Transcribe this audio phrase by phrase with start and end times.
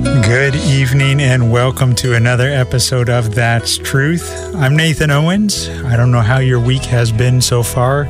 [0.00, 4.54] Good evening and welcome to another episode of That's Truth.
[4.54, 5.68] I'm Nathan Owens.
[5.68, 8.06] I don't know how your week has been so far.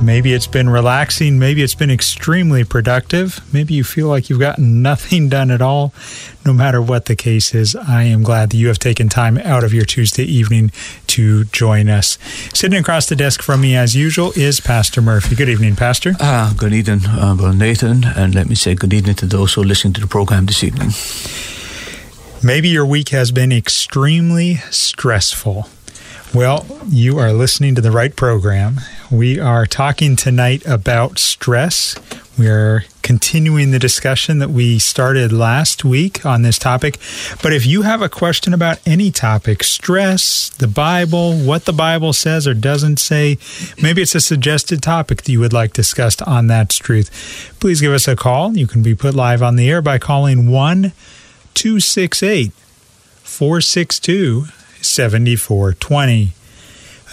[0.00, 1.40] Maybe it's been relaxing.
[1.40, 3.40] Maybe it's been extremely productive.
[3.52, 5.92] Maybe you feel like you've gotten nothing done at all.
[6.46, 9.64] No matter what the case is, I am glad that you have taken time out
[9.64, 10.70] of your Tuesday evening
[11.08, 12.16] to join us.
[12.54, 15.34] Sitting across the desk from me, as usual, is Pastor Murphy.
[15.34, 16.14] Good evening, Pastor.
[16.20, 19.66] Ah, good evening, uh, Nathan, and let me say good evening to those who are
[19.66, 20.90] listening to the program this evening.
[22.42, 25.68] Maybe your week has been extremely stressful.
[26.34, 28.80] Well, you are listening to the right program.
[29.10, 31.96] We are talking tonight about stress.
[32.38, 36.98] We are continuing the discussion that we started last week on this topic.
[37.42, 42.12] But if you have a question about any topic, stress, the Bible, what the Bible
[42.12, 43.38] says or doesn't say,
[43.80, 47.92] maybe it's a suggested topic that you would like discussed on That's Truth, please give
[47.92, 48.54] us a call.
[48.54, 50.92] You can be put live on the air by calling 1
[51.54, 52.52] 268
[53.22, 54.48] 462
[54.80, 56.32] 7420.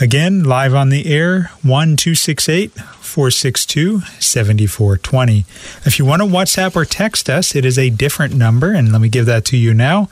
[0.02, 5.45] Again, live on the air, 1 268 462 7420.
[5.85, 9.00] If you want to WhatsApp or text us, it is a different number, and let
[9.00, 10.09] me give that to you now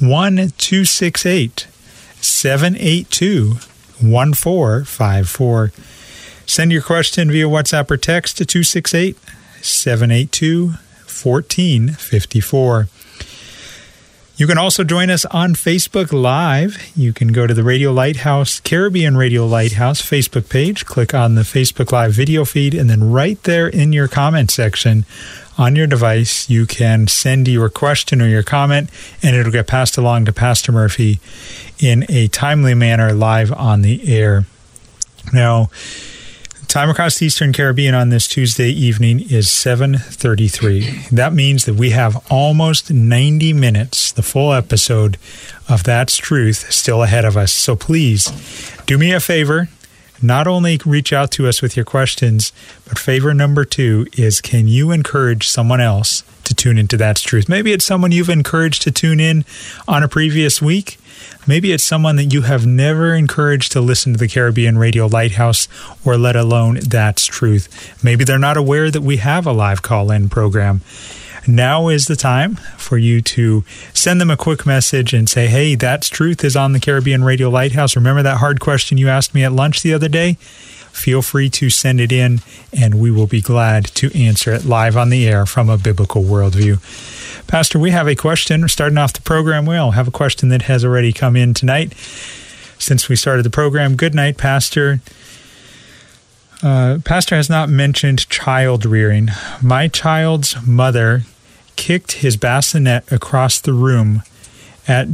[0.00, 1.68] 1 268
[2.20, 3.58] 782
[4.00, 5.72] 1454.
[6.46, 9.16] Send your question via WhatsApp or text to 268
[9.60, 12.88] 782 1454.
[14.34, 16.90] You can also join us on Facebook Live.
[16.96, 21.42] You can go to the Radio Lighthouse, Caribbean Radio Lighthouse Facebook page, click on the
[21.42, 25.04] Facebook Live video feed, and then right there in your comment section
[25.58, 28.88] on your device, you can send your question or your comment,
[29.22, 31.20] and it'll get passed along to Pastor Murphy
[31.78, 34.46] in a timely manner live on the air.
[35.32, 35.68] Now,
[36.72, 41.06] Time across the Eastern Caribbean on this Tuesday evening is 7:33.
[41.12, 45.18] That means that we have almost 90 minutes, the full episode
[45.68, 47.52] of That's Truth still ahead of us.
[47.52, 48.32] So please
[48.86, 49.68] do me a favor,
[50.22, 52.52] not only reach out to us with your questions,
[52.86, 57.48] but favor number 2 is can you encourage someone else to tune into That's Truth?
[57.48, 59.44] Maybe it's someone you've encouraged to tune in
[59.86, 60.98] on a previous week
[61.46, 65.66] Maybe it's someone that you have never encouraged to listen to the Caribbean Radio Lighthouse
[66.04, 68.02] or let alone That's Truth.
[68.02, 70.82] Maybe they're not aware that we have a live call in program.
[71.46, 75.74] Now is the time for you to send them a quick message and say, Hey,
[75.74, 77.96] That's Truth is on the Caribbean Radio Lighthouse.
[77.96, 80.34] Remember that hard question you asked me at lunch the other day?
[80.92, 82.40] Feel free to send it in,
[82.72, 86.22] and we will be glad to answer it live on the air from a biblical
[86.22, 86.78] worldview.
[87.48, 89.66] Pastor, we have a question starting off the program.
[89.66, 91.94] We all have a question that has already come in tonight
[92.78, 93.96] since we started the program.
[93.96, 95.00] Good night, Pastor.
[96.62, 99.28] Uh, Pastor has not mentioned child rearing.
[99.60, 101.22] My child's mother
[101.76, 104.22] kicked his bassinet across the room
[104.86, 105.08] at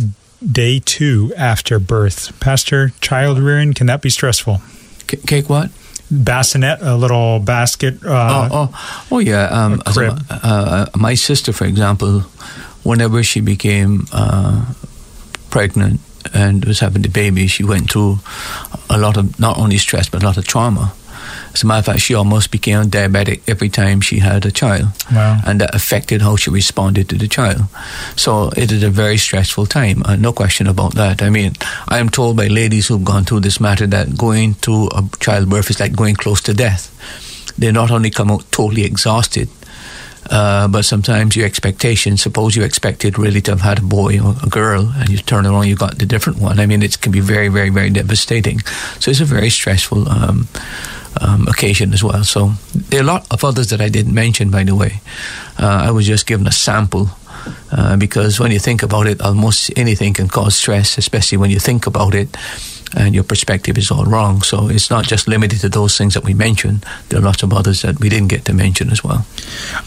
[0.45, 2.39] day two after birth.
[2.41, 4.61] Pastor, child rearing, can that be stressful?
[5.09, 5.71] C- kick what?
[6.11, 8.05] bassinet, a little basket.
[8.05, 9.45] Uh, oh, oh, oh, yeah.
[9.45, 12.21] Um, a, uh, my sister, for example,
[12.83, 14.73] whenever she became uh,
[15.51, 16.01] pregnant
[16.35, 18.19] and was having the baby, she went through
[18.91, 20.93] a lot of not only stress but a lot of trauma.
[21.59, 24.87] As a matter of fact, she almost became diabetic every time she had a child.
[25.11, 25.41] Wow.
[25.45, 27.63] And that affected how she responded to the child.
[28.15, 31.21] So it is a very stressful time, uh, no question about that.
[31.21, 31.55] I mean,
[31.89, 35.69] I am told by ladies who've gone through this matter that going to a childbirth
[35.69, 36.95] is like going close to death.
[37.59, 39.49] They not only come out totally exhausted,
[40.31, 44.37] uh, but sometimes your expectations, suppose you expected really to have had a boy or
[44.45, 46.61] a girl, and you turn around, you got the different one.
[46.61, 48.61] I mean, it can be very, very, very devastating.
[49.01, 50.47] So it's a very stressful um,
[51.21, 52.25] um, occasion as well.
[52.25, 55.01] So there are a lot of others that I didn't mention, by the way.
[55.59, 57.11] Uh, I was just given a sample.
[57.71, 61.59] Uh, because when you think about it, almost anything can cause stress, especially when you
[61.59, 62.37] think about it
[62.97, 64.43] and your perspective is all wrong.
[64.43, 66.85] So it's not just limited to those things that we mentioned.
[67.09, 69.27] There are lots of others that we didn't get to mention as well.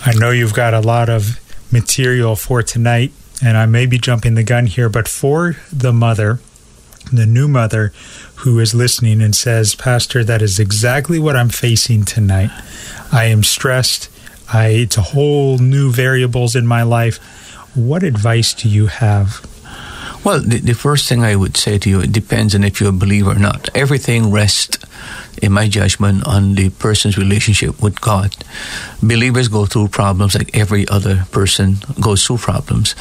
[0.06, 1.39] I know you've got a lot of
[1.72, 3.12] material for tonight,
[3.44, 6.39] and I may be jumping the gun here, but for the mother,
[7.12, 7.92] the new mother
[8.42, 12.50] who is listening and says, Pastor, that is exactly what I'm facing tonight.
[13.12, 14.10] I am stressed.
[14.52, 17.18] I, it's a whole new variables in my life.
[17.76, 19.46] What advice do you have?
[20.24, 22.90] Well, the, the, first thing I would say to you, it depends on if you're
[22.90, 23.70] a believer or not.
[23.76, 24.78] Everything rests,
[25.42, 28.36] in my judgment, on the person's relationship with God.
[29.02, 32.96] Believers go through problems like every other person goes through problems,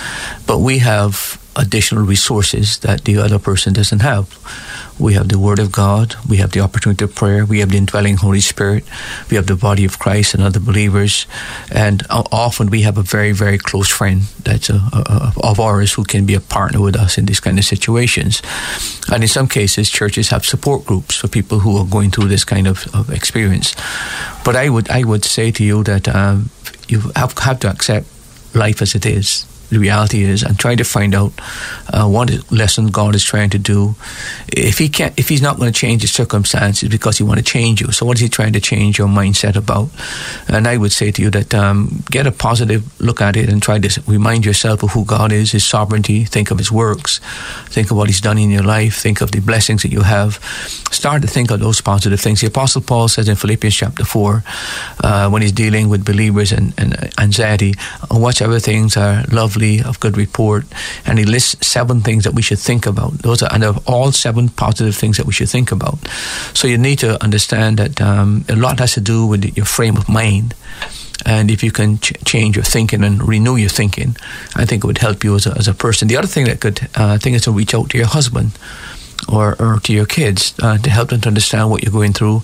[0.46, 4.28] but we have additional resources that the other person doesn't have.
[4.98, 7.78] We have the Word of God, we have the opportunity of prayer, we have the
[7.78, 8.84] indwelling Holy Spirit,
[9.30, 11.26] we have the body of Christ and other believers,
[11.72, 16.04] and often we have a very, very close friend that's a, a, of ours who
[16.04, 18.42] can be a partner with us in these kind of situations.
[19.10, 22.44] And in some cases, churches have support groups for people who are going through this
[22.44, 23.74] kind of, of experience.
[24.44, 26.50] But I would, I would say to you that um,
[26.88, 28.06] you have, have to accept
[28.54, 31.32] life as it is the reality is and trying to find out
[31.92, 33.94] uh, what lesson God is trying to do.
[34.48, 37.44] If he can't, if he's not going to change the circumstances because he want to
[37.44, 39.88] change you, so what is he trying to change your mindset about?
[40.48, 43.62] And I would say to you that um, get a positive look at it and
[43.62, 46.24] try to remind yourself of who God is, His sovereignty.
[46.24, 47.20] Think of His works.
[47.66, 48.96] Think of what He's done in your life.
[48.96, 50.34] Think of the blessings that you have.
[50.90, 52.40] Start to think of those positive things.
[52.40, 54.42] The Apostle Paul says in Philippians chapter four,
[55.04, 57.74] uh, when he's dealing with believers and, and anxiety,
[58.10, 60.64] whatsoever things are lovely of good report,
[61.04, 63.12] and he lists seven things that we should think about.
[63.22, 65.98] Those are and they're all seven positive things that we should think about.
[66.54, 69.96] So you need to understand that um, a lot has to do with your frame
[69.96, 70.54] of mind.
[71.26, 74.16] And if you can ch- change your thinking and renew your thinking,
[74.56, 76.08] I think it would help you as a, as a person.
[76.08, 78.52] The other thing that could, uh, I think, is to reach out to your husband
[79.28, 82.42] or, or to your kids uh, to help them to understand what you're going through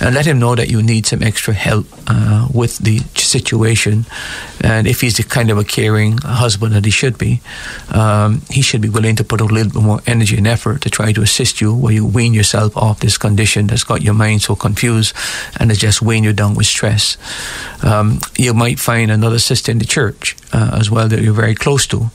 [0.00, 4.06] and let him know that you need some extra help uh, with the situation.
[4.60, 7.40] And if he's the kind of a caring husband that he should be,
[7.92, 10.90] um, he should be willing to put a little bit more energy and effort to
[10.90, 14.42] try to assist you while you wean yourself off this condition that's got your mind
[14.42, 15.14] so confused
[15.58, 17.16] and has just weighing you down with stress.
[17.82, 21.54] Um, you might find another sister in the church uh, as well that you're very
[21.54, 22.10] close to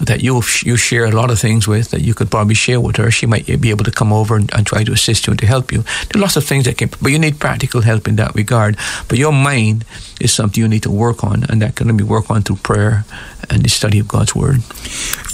[0.00, 2.96] that you you share a lot of things with that you could probably share with
[2.96, 3.10] her.
[3.10, 5.46] She might be able to come over and, and, try to assist you and to
[5.46, 5.82] help you.
[6.08, 8.76] There are lots of things that can, but you need practical help in that regard.
[9.08, 9.84] But your mind
[10.20, 13.04] is something you need to work on, and that can be worked on through prayer
[13.48, 14.62] and the study of God's Word.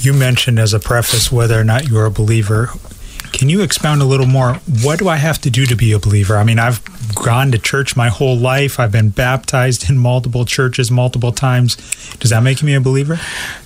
[0.00, 2.70] You mentioned as a preface whether or not you're a believer.
[3.32, 4.54] Can you expound a little more?
[4.82, 6.36] What do I have to do to be a believer?
[6.36, 6.80] I mean, I've
[7.14, 8.78] gone to church my whole life.
[8.80, 11.76] I've been baptized in multiple churches multiple times.
[12.18, 13.18] Does that make me a believer?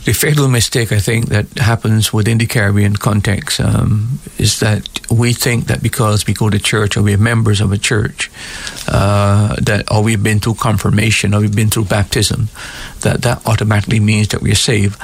[0.05, 5.33] The fatal mistake I think that happens within the Caribbean context um, is that we
[5.33, 8.31] think that because we go to church or we're members of a church,
[8.89, 12.49] uh, that or we've been through confirmation or we've been through baptism,
[13.01, 14.97] that that automatically means that we're saved.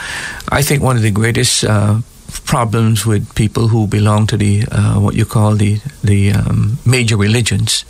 [0.49, 2.00] I think one of the greatest uh,
[2.44, 7.17] problems with people who belong to the uh, what you call the the um, major
[7.17, 7.84] religions,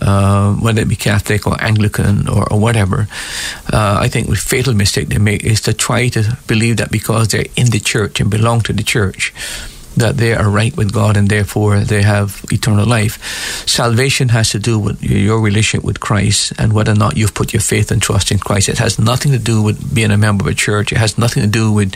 [0.00, 3.08] uh, whether it be Catholic or Anglican or, or whatever.
[3.72, 7.28] Uh, I think the fatal mistake they make is to try to believe that because
[7.28, 9.32] they're in the church and belong to the church,
[9.96, 13.22] that they are right with God and therefore they have eternal life.
[13.68, 17.52] Salvation has to do with your relationship with Christ and whether or not you've put
[17.52, 18.68] your faith and trust in Christ.
[18.68, 20.92] It has nothing to do with being a member of a church.
[20.92, 21.94] It has nothing to do with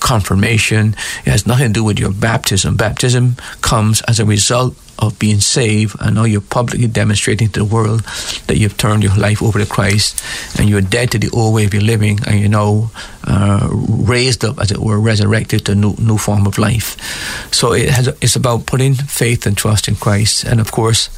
[0.00, 0.96] confirmation.
[1.24, 2.76] It has nothing to do with your baptism.
[2.76, 7.64] Baptism comes as a result of being saved, and now you're publicly demonstrating to the
[7.64, 8.00] world
[8.46, 10.22] that you've turned your life over to Christ,
[10.58, 12.90] and you're dead to the old way of your living, and you're now
[13.24, 16.96] uh, raised up, as it were, resurrected to a new, new form of life.
[17.52, 21.10] So it has, it's about putting faith and trust in Christ, and of course,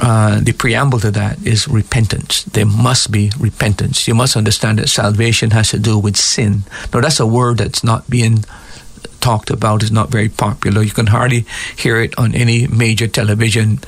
[0.00, 2.44] uh, the preamble to that is repentance.
[2.44, 4.08] There must be repentance.
[4.08, 6.62] You must understand that salvation has to do with sin.
[6.92, 8.44] Now, that's a word that's not being
[9.20, 10.82] talked about is not very popular.
[10.82, 11.46] You can hardly
[11.76, 13.78] hear it on any major television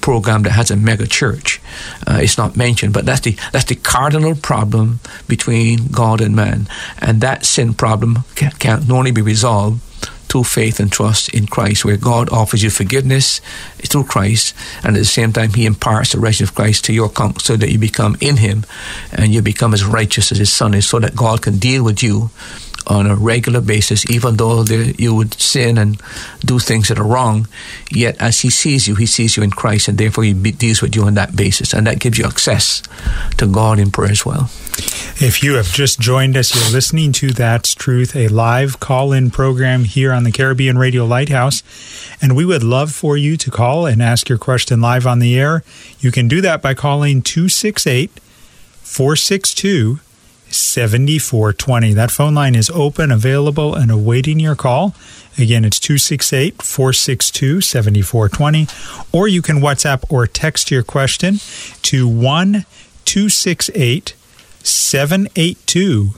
[0.00, 1.60] program that has a mega church.
[2.06, 6.68] Uh, it's not mentioned, but that's the that's the cardinal problem between God and man,
[6.98, 9.82] and that sin problem can, can only be resolved
[10.28, 13.40] through faith and trust in Christ, where God offers you forgiveness
[13.78, 14.54] through Christ,
[14.84, 17.70] and at the same time, He imparts the righteousness of Christ to your so that
[17.70, 18.64] you become in Him,
[19.12, 22.02] and you become as righteous as His Son is, so that God can deal with
[22.02, 22.30] you
[22.88, 26.00] on a regular basis, even though you would sin and
[26.40, 27.46] do things that are wrong.
[27.90, 30.96] Yet, as He sees you, He sees you in Christ, and therefore He deals with
[30.96, 32.82] you on that basis, and that gives you access
[33.36, 34.50] to God in prayer as well.
[35.20, 39.30] If you have just joined us, you're listening to That's Truth, a live call in
[39.30, 41.62] program here on the Caribbean Radio Lighthouse.
[42.22, 45.38] And we would love for you to call and ask your question live on the
[45.38, 45.64] air.
[45.98, 48.12] You can do that by calling 268
[48.82, 50.00] 462
[50.50, 51.94] 7420.
[51.94, 54.94] That phone line is open, available, and awaiting your call.
[55.36, 58.66] Again, it's 268 462 7420.
[59.12, 61.38] Or you can WhatsApp or text your question
[61.82, 62.64] to 1
[63.04, 64.14] 268
[64.62, 66.10] 782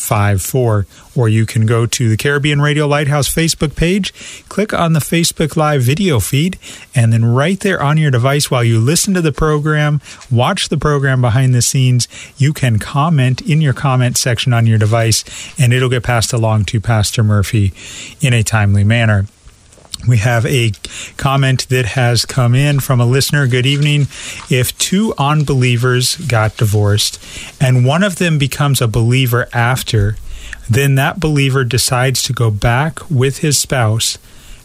[0.00, 0.86] 1454.
[1.14, 4.12] Or you can go to the Caribbean Radio Lighthouse Facebook page,
[4.48, 6.58] click on the Facebook Live video feed,
[6.94, 10.78] and then right there on your device while you listen to the program, watch the
[10.78, 15.24] program behind the scenes, you can comment in your comment section on your device,
[15.58, 17.72] and it'll get passed along to Pastor Murphy
[18.20, 19.26] in a timely manner.
[20.06, 20.72] We have a
[21.16, 23.46] comment that has come in from a listener.
[23.46, 24.02] Good evening.
[24.48, 27.22] If two unbelievers got divorced
[27.60, 30.16] and one of them becomes a believer after,
[30.68, 34.16] then that believer decides to go back with his spouse.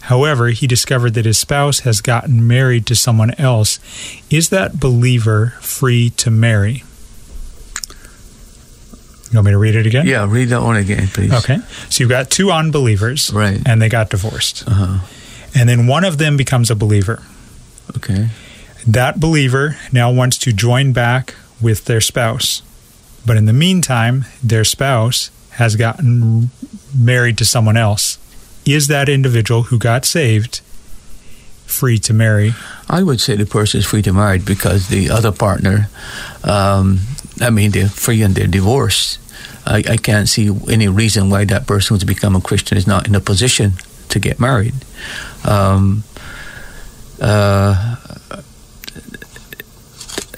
[0.01, 3.80] However, he discovered that his spouse has gotten married to someone else.
[4.30, 6.84] Is that believer free to marry?
[9.32, 10.06] You want me to read it again?
[10.06, 11.34] Yeah, read that one again, please.
[11.34, 11.58] Okay.
[11.89, 13.60] So you've got two unbelievers, right?
[13.65, 14.63] And they got divorced.
[14.68, 15.00] Uh-huh
[15.56, 17.24] and then one of them becomes a believer.
[17.96, 18.30] Okay.
[18.86, 22.62] That believer now wants to join back with their spouse.
[23.26, 26.52] But in the meantime, their spouse has gotten
[26.96, 28.20] married to someone else.
[28.66, 30.60] Is that individual who got saved
[31.66, 32.54] free to marry?
[32.90, 35.90] I would say the person is free to marry because the other partner,
[36.44, 37.00] um,
[37.42, 39.20] I mean, they're free and they're divorced.
[39.66, 43.08] I, I can't see any reason why that person who's become a Christian is not
[43.08, 43.74] in a position
[44.10, 44.74] to get married.
[45.44, 46.04] Um,
[47.22, 47.96] uh,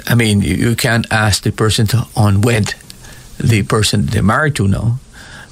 [0.08, 2.76] I mean, you, can't ask the person to unwed
[3.40, 5.00] the person they're married to now.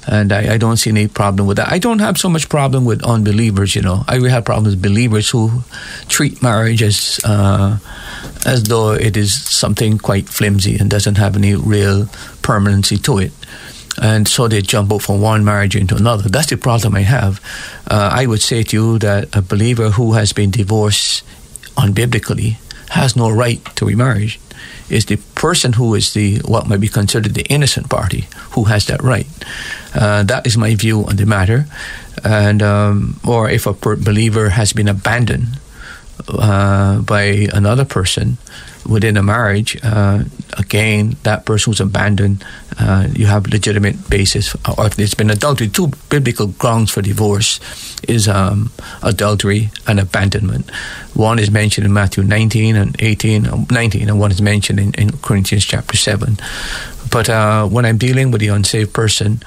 [0.08, 1.68] And I, I, don't see any problem with that.
[1.68, 4.04] I don't have so much problem with unbelievers, you know.
[4.06, 5.62] I have problems with believers who
[6.08, 7.78] treat marriage as uh,
[8.46, 12.06] as though it is something quite flimsy and doesn't have any real
[12.42, 13.32] permanency to it
[14.00, 16.28] and so they jump out from one marriage into another.
[16.28, 17.40] That's the problem I have.
[17.90, 21.24] Uh, I would say to you that a believer who has been divorced
[21.76, 22.56] unbiblically
[22.90, 24.38] has no right to remarry.
[24.88, 28.86] It's the person who is the what might be considered the innocent party who has
[28.86, 29.26] that right.
[29.94, 31.66] Uh, that is my view on the matter.
[32.24, 35.58] And um, or if a believer has been abandoned
[36.28, 38.38] uh, by another person
[38.88, 40.24] within a marriage, uh,
[40.58, 42.44] again, that person who's abandoned,
[42.78, 47.60] uh, you have legitimate basis, or if it's been adultery, two biblical grounds for divorce
[48.08, 48.70] is um,
[49.02, 50.70] adultery and abandonment.
[51.14, 54.94] One is mentioned in Matthew 19 and 18, uh, 19, and one is mentioned in,
[54.94, 56.36] in Corinthians chapter 7.
[57.10, 59.40] But uh, when I'm dealing with the unsaved person,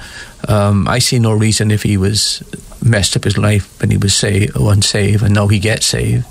[0.48, 2.44] um, I see no reason if he was
[2.82, 6.25] messed up his life when he was saved, unsaved, and now he gets saved,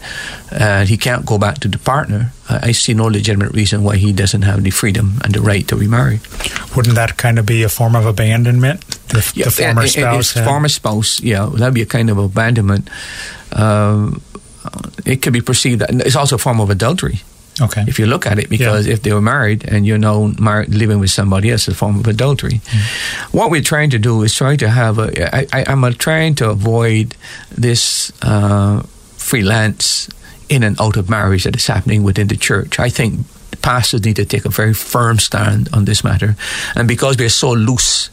[0.50, 2.32] and he can't go back to the partner.
[2.48, 5.76] I see no legitimate reason why he doesn't have the freedom and the right to
[5.76, 6.20] remarry.
[6.74, 8.80] Wouldn't that kind of be a form of abandonment?
[9.08, 10.36] The, yeah, the former and, spouse.
[10.36, 12.88] And former spouse, yeah, that'd be a kind of abandonment.
[13.52, 14.12] Uh,
[15.04, 15.82] it could be perceived.
[15.88, 17.20] It's also a form of adultery.
[17.60, 17.84] Okay.
[17.86, 18.92] If you look at it, because yeah.
[18.94, 22.00] if they were married and you're now married, living with somebody else, it's a form
[22.00, 22.60] of adultery.
[22.64, 23.34] Mm.
[23.34, 25.36] What we're trying to do is try to have a.
[25.36, 27.16] I, I, I'm trying to avoid
[27.50, 28.82] this uh,
[29.16, 30.08] freelance
[30.48, 32.78] in and out of marriage that is happening within the church.
[32.78, 33.26] I think
[33.60, 36.36] pastors need to take a very firm stand on this matter,
[36.74, 38.10] and because we're so loose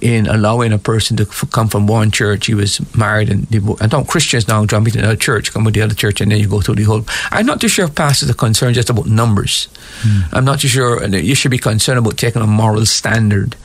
[0.00, 2.46] in allowing a person to f- come from one church.
[2.46, 3.82] He was married and divorced.
[3.82, 6.38] And don't Christians now jump into another church, come with the other church, and then
[6.38, 7.04] you go through the whole.
[7.30, 9.68] I'm not too sure if pastors are concerned just about numbers.
[10.02, 10.28] Mm.
[10.32, 11.04] I'm not too sure.
[11.06, 13.56] You should be concerned about taking a moral standard,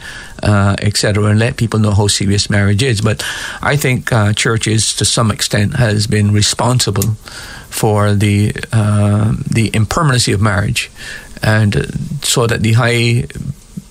[0.42, 3.02] uh, etc., and let people know how serious marriage is.
[3.02, 3.24] But
[3.62, 7.16] I think uh, churches, to some extent, has been responsible
[7.70, 10.92] for the uh, the impermanency of marriage,
[11.42, 11.84] and uh,
[12.22, 13.26] so that the high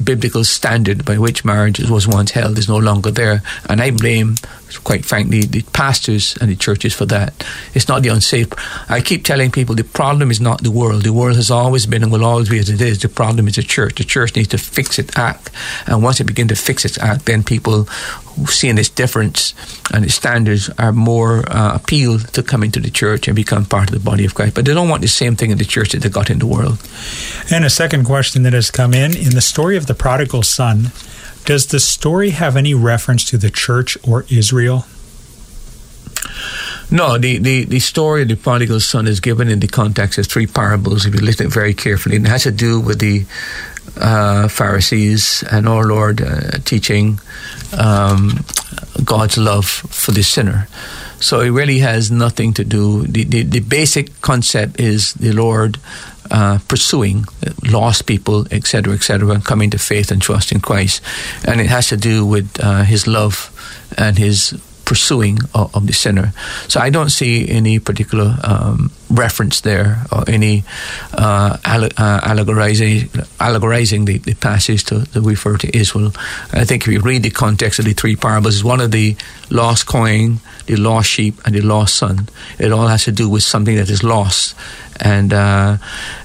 [0.05, 3.43] biblical standard by which marriage was once held is no longer there.
[3.69, 4.37] And I blame,
[4.79, 7.45] quite frankly, the pastors and the churches for that.
[7.75, 8.49] It's not the unsafe.
[8.89, 11.03] I keep telling people the problem is not the world.
[11.03, 13.01] The world has always been and will always be as it is.
[13.01, 13.97] The problem is the church.
[13.97, 15.51] The church needs to fix its act.
[15.87, 17.89] And once it begins to fix its act, then people
[18.47, 19.55] seeing this difference
[19.93, 23.91] and its standards are more uh, appealed to come into the church and become part
[23.91, 24.55] of the body of Christ.
[24.55, 26.47] But they don't want the same thing in the church that they got in the
[26.47, 26.79] world.
[27.51, 30.93] And a second question that has come in in the story of the prodigal son,
[31.45, 34.87] Does the story have any reference to the church or Israel?
[36.91, 40.27] No, the, the, the story of the prodigal son is given in the context of
[40.27, 42.17] three parables, if you listen very carefully.
[42.17, 43.25] And it has to do with the
[43.97, 47.19] uh, Pharisees and our Lord uh, teaching
[47.77, 48.45] um,
[49.05, 50.69] God's love for the sinner.
[51.23, 53.07] So it really has nothing to do.
[53.07, 55.79] The, the, the basic concept is the Lord
[56.31, 57.25] uh, pursuing
[57.71, 61.01] lost people, etc., etc., and coming to faith and trust in Christ,
[61.47, 63.51] and it has to do with uh, His love
[63.97, 64.59] and His
[64.93, 66.35] pursuing of, of, the sinner.
[66.69, 70.65] So I don't see any particular um, reference there or any
[71.15, 73.09] uh, uh, allegorizing,
[73.41, 76.13] allegorizing the, the, passage to, that refer to Israel.
[76.53, 79.17] I think if you read the context of the three parables, it's one of the
[79.49, 82.29] lost coin, the lost sheep, and the lost son.
[82.59, 84.55] It all has to do with something that is lost.
[85.01, 85.79] And uh,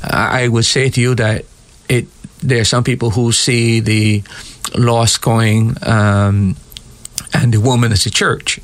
[0.03, 1.45] I would say to you that
[1.88, 2.07] it
[2.43, 4.24] there are some people who see the
[4.75, 6.57] lost coin um,
[7.34, 8.60] and the woman is a church,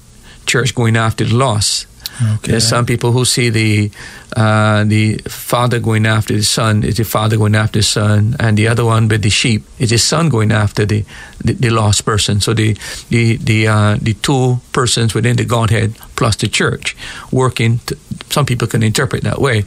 [0.46, 1.88] church going after the lost.
[2.22, 2.52] Okay.
[2.52, 3.90] There's some people who see the
[4.36, 8.56] uh, the father going after the son is the father going after the son, and
[8.56, 11.06] the other one with the sheep is the son going after the,
[11.44, 12.40] the, the lost person.
[12.40, 12.78] So the
[13.10, 16.96] the the uh, the two persons within the Godhead plus the church
[17.32, 17.80] working.
[17.88, 17.98] To,
[18.30, 19.64] some people can interpret that way,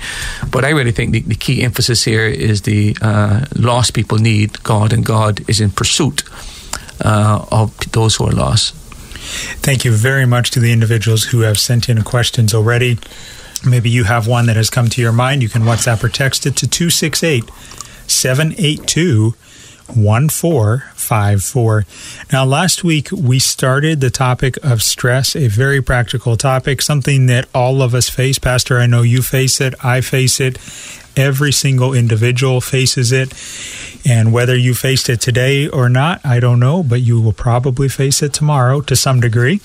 [0.50, 4.62] but I really think the, the key emphasis here is the uh, lost people need
[4.62, 6.22] God, and God is in pursuit
[7.04, 8.74] uh, of those who are lost.
[9.62, 12.98] Thank you very much to the individuals who have sent in questions already.
[13.66, 15.42] Maybe you have one that has come to your mind.
[15.42, 17.44] You can WhatsApp or text it to 268
[18.06, 19.34] 782
[19.94, 21.86] 1454.
[22.32, 27.48] Now, last week we started the topic of stress, a very practical topic, something that
[27.54, 28.38] all of us face.
[28.38, 30.58] Pastor, I know you face it, I face it,
[31.16, 33.32] every single individual faces it.
[34.08, 37.88] And whether you faced it today or not, I don't know, but you will probably
[37.88, 39.60] face it tomorrow to some degree,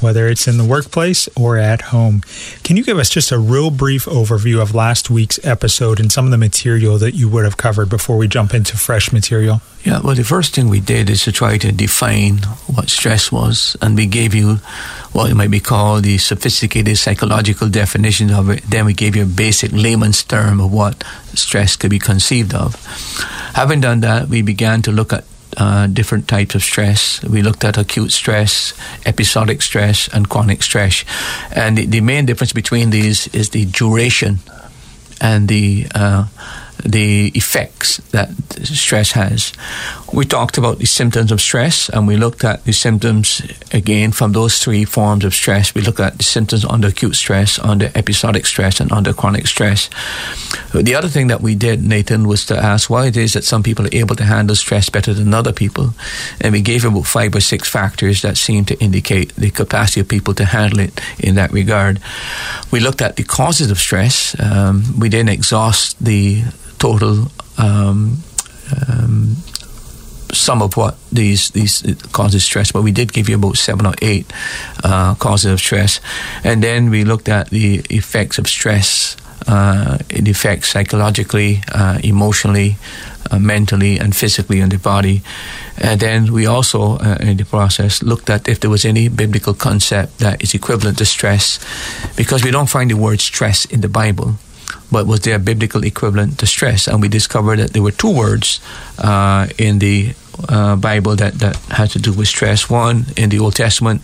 [0.00, 2.20] whether it's in the workplace or at home.
[2.62, 6.26] Can you give us just a real brief overview of last week's episode and some
[6.26, 9.62] of the material that you would have covered before we jump into fresh material?
[9.82, 13.76] Yeah, well, the first thing we did is to try to define what stress was,
[13.80, 14.56] and we gave you
[15.12, 18.62] what might be called the sophisticated psychological definition of it.
[18.64, 21.02] Then we gave you a basic layman's term of what
[21.34, 22.74] stress could be conceived of.
[23.56, 25.24] Having done that, we began to look at
[25.56, 27.22] uh, different types of stress.
[27.22, 28.74] We looked at acute stress,
[29.06, 31.06] episodic stress, and chronic stress.
[31.50, 34.40] And the, the main difference between these is the duration
[35.22, 36.26] and the uh,
[36.84, 38.30] the effects that
[38.64, 39.52] stress has.
[40.12, 44.32] We talked about the symptoms of stress and we looked at the symptoms again from
[44.32, 45.74] those three forms of stress.
[45.74, 49.90] We looked at the symptoms under acute stress, under episodic stress, and under chronic stress.
[50.72, 53.62] The other thing that we did, Nathan, was to ask why it is that some
[53.62, 55.94] people are able to handle stress better than other people.
[56.40, 60.08] And we gave about five or six factors that seem to indicate the capacity of
[60.08, 62.00] people to handle it in that regard.
[62.70, 64.38] We looked at the causes of stress.
[64.40, 66.42] Um, we didn't exhaust the
[66.78, 68.18] total um,
[68.76, 69.36] um,
[70.60, 74.26] of what these these causes stress, but we did give you about seven or eight
[74.84, 76.00] uh, causes of stress,
[76.44, 79.16] and then we looked at the effects of stress.
[79.48, 82.76] Uh, it affects psychologically, uh, emotionally,
[83.30, 85.22] uh, mentally, and physically on the body.
[85.78, 89.54] And then we also, uh, in the process, looked at if there was any biblical
[89.54, 91.60] concept that is equivalent to stress,
[92.16, 94.36] because we don't find the word stress in the Bible
[94.90, 96.88] but was there a biblical equivalent to stress?
[96.88, 98.60] And we discovered that there were two words
[98.98, 100.14] uh, in the
[100.48, 102.70] uh, Bible that, that had to do with stress.
[102.70, 104.02] One in the Old Testament,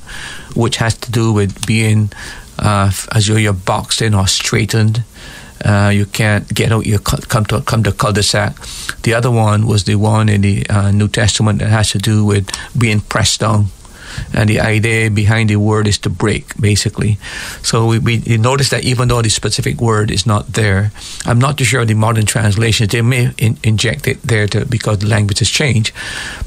[0.57, 2.11] which has to do with being
[2.59, 5.05] uh, as though you're boxed in or straightened.
[5.65, 6.87] Uh, you can't get out.
[6.87, 8.57] You come to come to cul-de-sac.
[9.03, 12.25] The other one was the one in the uh, New Testament that has to do
[12.25, 13.67] with being pressed down
[14.33, 17.19] and the idea behind the word is to break, basically.
[17.63, 20.93] So we, we notice that even though the specific word is not there,
[21.27, 24.99] I'm not too sure the modern translations they may in, inject it there to, because
[24.99, 25.93] the language has changed.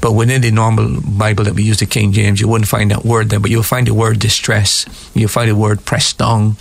[0.00, 3.04] But within the normal Bible that we use, the King James, you wouldn't find that
[3.04, 4.86] word there, but you'll find the word distress.
[5.14, 5.80] You'll find the word
[6.18, 6.56] down,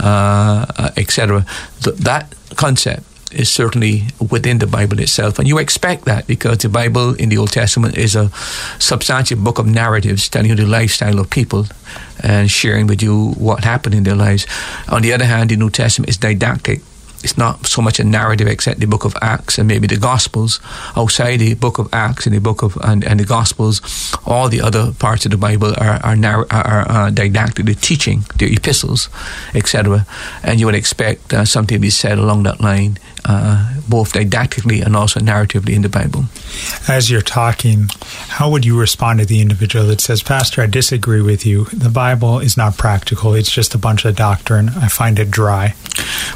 [0.00, 1.46] uh, uh, etc.
[1.82, 5.38] Th- that concept is certainly within the Bible itself.
[5.38, 8.30] And you expect that because the Bible in the Old Testament is a
[8.78, 11.66] substantial book of narratives telling you the lifestyle of people
[12.22, 14.46] and sharing with you what happened in their lives.
[14.88, 16.80] On the other hand, the New Testament is didactic
[17.22, 20.60] it's not so much a narrative except the book of Acts and maybe the Gospels.
[20.96, 23.80] Outside the book of Acts and the book of and, and the Gospels,
[24.26, 28.24] all the other parts of the Bible are are, narr- are, are didactic, the teaching,
[28.36, 29.08] the epistles,
[29.54, 30.06] etc.
[30.42, 34.84] And you would expect uh, something to be said along that line, uh, both didactically
[34.84, 36.24] and also narratively in the Bible.
[36.88, 37.88] As you're talking,
[38.28, 41.64] how would you respond to the individual that says, Pastor, I disagree with you.
[41.66, 43.34] The Bible is not practical.
[43.34, 44.70] It's just a bunch of doctrine.
[44.70, 45.74] I find it dry.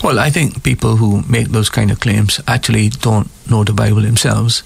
[0.02, 4.02] Well, I think people who make those kind of claims actually don't know the Bible
[4.02, 4.62] themselves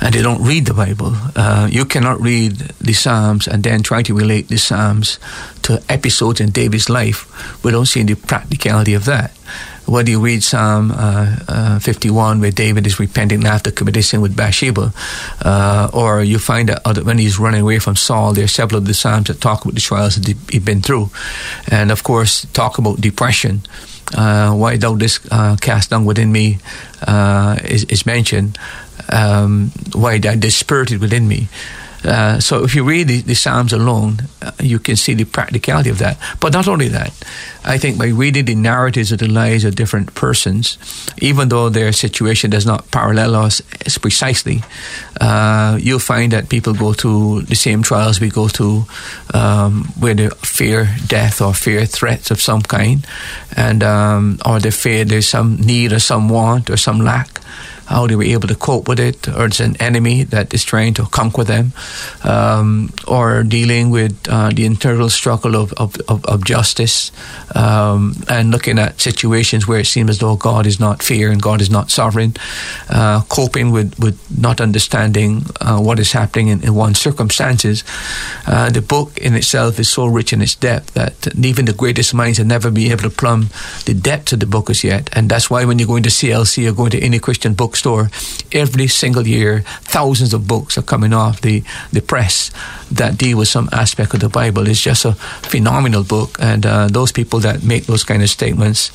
[0.00, 1.12] and they don't read the Bible.
[1.36, 5.18] Uh, you cannot read the Psalms and then try to relate the Psalms
[5.62, 7.26] to episodes in David's life
[7.64, 9.32] without seeing the practicality of that
[9.86, 14.36] whether you read Psalm uh, uh, 51, where David is repenting after committing sin with
[14.36, 14.92] Bathsheba,
[15.44, 18.86] uh, or you find that when he's running away from Saul, there are several of
[18.86, 21.10] the Psalms that talk about the trials that he's been through.
[21.70, 23.62] And of course, talk about depression.
[24.16, 26.58] Uh, why thou this uh, cast down within me
[27.06, 28.58] uh, is, is, mentioned.
[29.08, 31.48] Um, why that dispirited within me.
[32.04, 35.90] Uh, so if you read the, the Psalms alone, uh, you can see the practicality
[35.90, 36.18] of that.
[36.40, 37.12] But not only that,
[37.64, 40.78] I think by reading the narratives of the lives of different persons,
[41.18, 43.60] even though their situation does not parallel us
[44.00, 44.62] precisely,
[45.20, 48.84] uh, you'll find that people go through the same trials we go through,
[49.32, 53.06] um, where they fear death or fear threats of some kind,
[53.56, 57.40] and um, or they fear there's some need or some want or some lack
[57.86, 60.94] how they were able to cope with it, or it's an enemy that is trying
[60.94, 61.72] to conquer them,
[62.24, 67.12] um, or dealing with uh, the internal struggle of, of, of, of justice,
[67.54, 71.42] um, and looking at situations where it seems as though God is not fair and
[71.42, 72.34] God is not sovereign,
[72.88, 77.84] uh, coping with, with not understanding uh, what is happening in, in one's circumstances.
[78.46, 82.14] Uh, the book in itself is so rich in its depth that even the greatest
[82.14, 83.50] minds have never been able to plumb
[83.86, 85.10] the depth of the book as yet.
[85.12, 88.10] And that's why when you go into CLC or go into any Christian bookstore, bookstore,
[88.52, 92.50] every single year, thousands of books are coming off the, the press
[92.90, 94.68] that deal with some aspect of the Bible.
[94.68, 98.90] It's just a phenomenal book, and uh, those people that make those kind of statements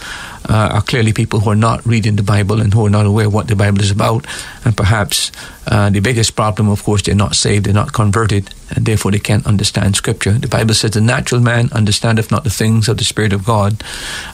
[0.50, 3.30] uh, are clearly people who are not reading the Bible and who are not aware
[3.30, 4.26] what the Bible is about.
[4.64, 5.32] And perhaps
[5.68, 9.20] uh, the biggest problem, of course, they're not saved, they're not converted, and therefore they
[9.20, 10.34] can't understand Scripture.
[10.34, 13.84] The Bible says, "The natural man understandeth not the things of the Spirit of God;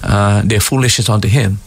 [0.03, 1.57] uh, they're foolishness unto him."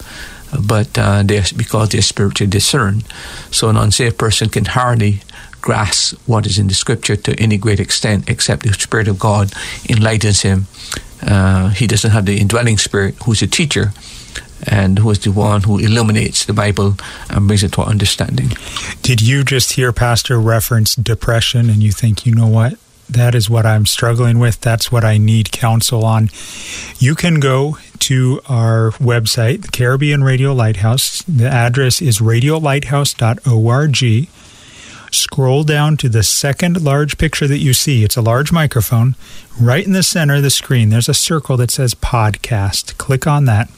[0.66, 3.04] But uh, they're, because they're spiritually discerned.
[3.50, 5.22] So an unsaved person can hardly
[5.60, 9.52] grasp what is in the scripture to any great extent except the Spirit of God
[9.88, 10.66] enlightens him.
[11.22, 13.92] Uh, he doesn't have the indwelling Spirit who's a teacher
[14.66, 16.96] and who is the one who illuminates the Bible
[17.30, 18.50] and brings it to our understanding.
[19.02, 22.74] Did you just hear Pastor reference depression and you think, you know what?
[23.08, 24.60] That is what I'm struggling with.
[24.60, 26.30] That's what I need counsel on.
[26.98, 31.22] You can go to our website, the Caribbean Radio Lighthouse.
[31.22, 34.28] The address is radiolighthouse.org.
[35.12, 38.04] Scroll down to the second large picture that you see.
[38.04, 39.14] It's a large microphone.
[39.60, 42.98] Right in the center of the screen, there's a circle that says podcast.
[42.98, 43.70] Click on that.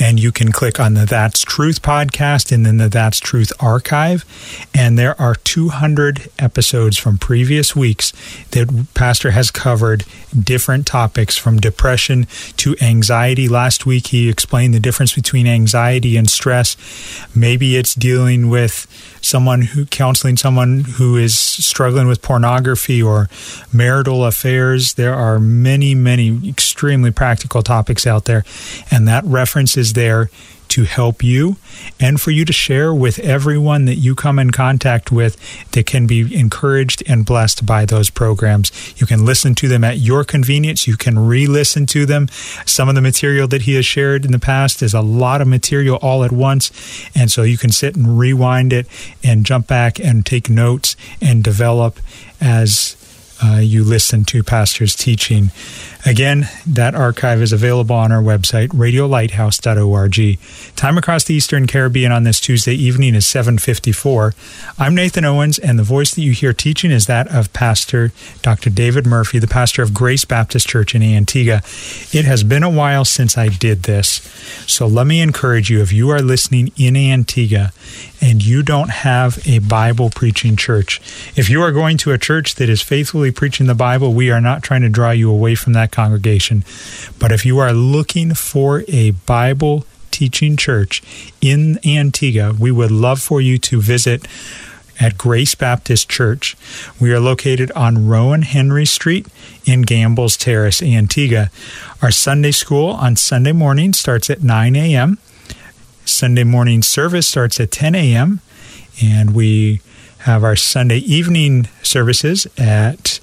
[0.00, 4.24] And you can click on the That's Truth podcast and then the That's Truth archive.
[4.74, 8.12] And there are 200 episodes from previous weeks
[8.50, 10.04] that Pastor has covered
[10.38, 12.26] different topics from depression
[12.58, 13.48] to anxiety.
[13.48, 16.76] Last week, he explained the difference between anxiety and stress.
[17.34, 18.86] Maybe it's dealing with
[19.22, 23.28] someone who counseling someone who is struggling with pornography or
[23.72, 24.94] marital affairs.
[24.94, 28.44] There are many, many extremely practical topics out there,
[28.90, 30.30] and that reference is there
[30.72, 31.56] to help you
[32.00, 35.36] and for you to share with everyone that you come in contact with
[35.72, 38.72] that can be encouraged and blessed by those programs.
[38.98, 40.86] You can listen to them at your convenience.
[40.86, 42.28] You can re listen to them.
[42.64, 45.48] Some of the material that he has shared in the past is a lot of
[45.48, 46.70] material all at once.
[47.14, 48.86] And so you can sit and rewind it
[49.22, 52.00] and jump back and take notes and develop
[52.40, 52.96] as
[53.44, 55.50] uh, you listen to Pastor's teaching.
[56.04, 60.74] Again, that archive is available on our website, radiolighthouse.org.
[60.74, 64.34] Time across the Eastern Caribbean on this Tuesday evening is 754.
[64.80, 68.10] I'm Nathan Owens, and the voice that you hear teaching is that of Pastor
[68.42, 68.68] Dr.
[68.68, 71.62] David Murphy, the pastor of Grace Baptist Church in Antigua.
[72.12, 74.28] It has been a while since I did this,
[74.66, 77.72] so let me encourage you, if you are listening in Antigua
[78.20, 81.00] and you don't have a Bible preaching church,
[81.36, 84.40] if you are going to a church that is faithfully preaching the Bible, we are
[84.40, 86.64] not trying to draw you away from that congregation.
[87.20, 91.02] But if you are looking for a Bible teaching church
[91.40, 94.26] in Antigua, we would love for you to visit
[95.00, 96.56] at Grace Baptist Church.
[97.00, 99.26] We are located on Rowan Henry Street
[99.64, 101.50] in Gambles Terrace, Antigua.
[102.02, 105.18] Our Sunday school on Sunday morning starts at 9 a.m.
[106.04, 108.40] Sunday morning service starts at 10 a.m.,
[109.02, 109.80] and we
[110.18, 113.18] have our Sunday evening services at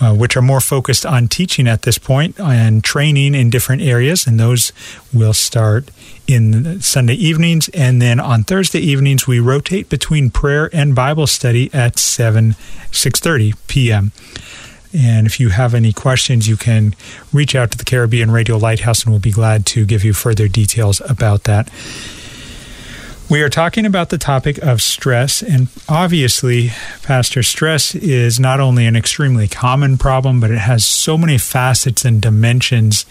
[0.00, 4.26] uh, which are more focused on teaching at this point and training in different areas,
[4.26, 4.72] and those
[5.12, 5.90] will start
[6.26, 7.68] in Sunday evenings.
[7.70, 13.54] And then on Thursday evenings, we rotate between prayer and Bible study at 7, 6.30
[13.66, 14.12] p.m.
[14.92, 16.94] And if you have any questions, you can
[17.32, 20.48] reach out to the Caribbean Radio Lighthouse, and we'll be glad to give you further
[20.48, 21.68] details about that.
[23.30, 26.70] We are talking about the topic of stress, and obviously,
[27.02, 32.06] Pastor, stress is not only an extremely common problem, but it has so many facets
[32.06, 33.04] and dimensions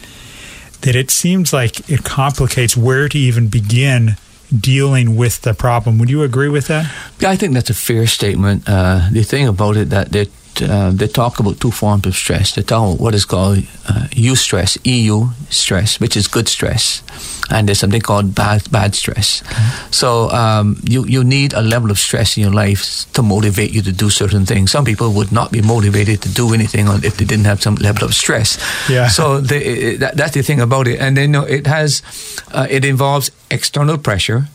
[0.82, 4.18] that it seems like it complicates where to even begin
[4.60, 6.00] dealing with the problem.
[6.00, 6.92] Would you agree with that?
[7.20, 8.64] Yeah, I think that's a fair statement.
[8.66, 10.28] Uh, the thing about it that they
[10.62, 12.56] uh, they talk about two forms of stress.
[12.56, 17.04] They talk about what is called uh, eustress, EU stress, which is good stress,
[17.50, 19.42] and there's something called bad bad stress.
[19.42, 19.92] Mm-hmm.
[19.92, 23.82] So um, you you need a level of stress in your life to motivate you
[23.82, 24.72] to do certain things.
[24.72, 28.04] Some people would not be motivated to do anything if they didn't have some level
[28.04, 28.58] of stress.
[28.90, 29.08] Yeah.
[29.08, 32.02] So they, that, that's the thing about it, and then you know, it has
[32.52, 34.48] uh, it involves external pressure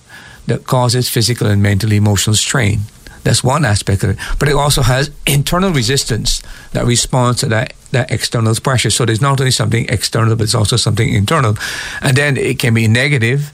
[0.47, 2.81] that causes physical and mental emotional strain.
[3.25, 4.19] That's one aspect of it.
[4.39, 8.91] But it also has internal resistance that responds to that, that external pressure.
[8.91, 11.57] So there's not only something external, but it's also something internal.
[12.01, 13.53] And then it can be negative.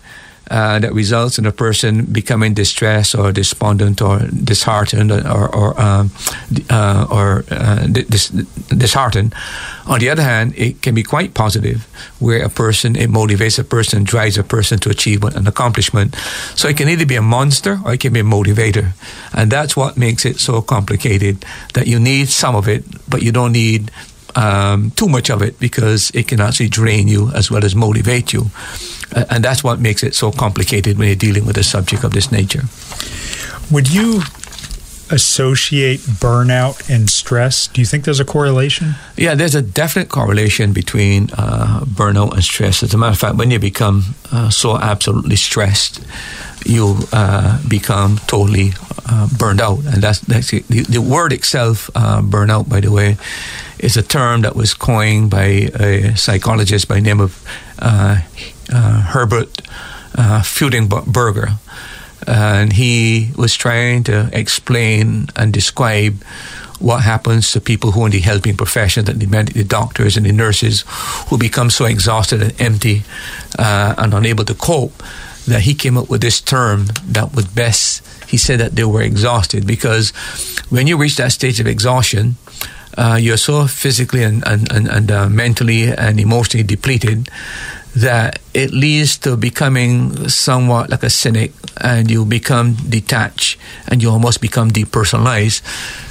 [0.50, 6.10] Uh, that results in a person becoming distressed or despondent or disheartened or or, um,
[6.70, 8.32] uh, or uh, dis-
[8.68, 9.34] disheartened.
[9.86, 11.86] On the other hand, it can be quite positive,
[12.18, 16.16] where a person it motivates a person, drives a person to achieve an accomplishment.
[16.54, 18.92] So it can either be a monster or it can be a motivator,
[19.32, 21.44] and that's what makes it so complicated.
[21.74, 23.90] That you need some of it, but you don't need
[24.38, 28.32] um, too much of it because it can actually drain you as well as motivate
[28.32, 28.50] you.
[29.14, 32.12] Uh, and that's what makes it so complicated when you're dealing with a subject of
[32.12, 32.62] this nature.
[33.70, 34.22] Would you
[35.10, 37.66] associate burnout and stress?
[37.68, 38.94] Do you think there's a correlation?
[39.16, 42.82] Yeah, there's a definite correlation between uh, burnout and stress.
[42.82, 46.04] As a matter of fact, when you become uh, so absolutely stressed,
[46.64, 48.72] you uh, become totally
[49.08, 49.78] uh, burned out.
[49.86, 53.16] And that's, that's the, the word itself, uh, burnout, by the way,
[53.78, 57.44] is a term that was coined by a psychologist by the name of
[57.78, 58.20] uh,
[58.72, 59.62] uh, Herbert
[60.16, 61.52] uh, Freudenberger.
[62.26, 66.22] And he was trying to explain and describe
[66.78, 70.26] what happens to people who are in the helping profession, that the, the doctors and
[70.26, 70.84] the nurses
[71.28, 73.02] who become so exhausted and empty
[73.58, 75.02] uh, and unable to cope,
[75.46, 79.02] that he came up with this term that would best, he said that they were
[79.02, 80.10] exhausted because
[80.68, 82.36] when you reach that stage of exhaustion,
[82.96, 87.28] uh, you're so physically and, and, and, and uh, mentally and emotionally depleted
[87.96, 94.10] that it leads to becoming somewhat like a cynic and you become detached and you
[94.10, 95.62] almost become depersonalized.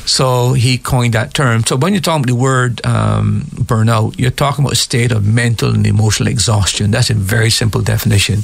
[0.07, 1.65] So he coined that term.
[1.65, 5.25] So when you talk about the word um, burnout, you're talking about a state of
[5.25, 6.91] mental and emotional exhaustion.
[6.91, 8.43] That's a very simple definition.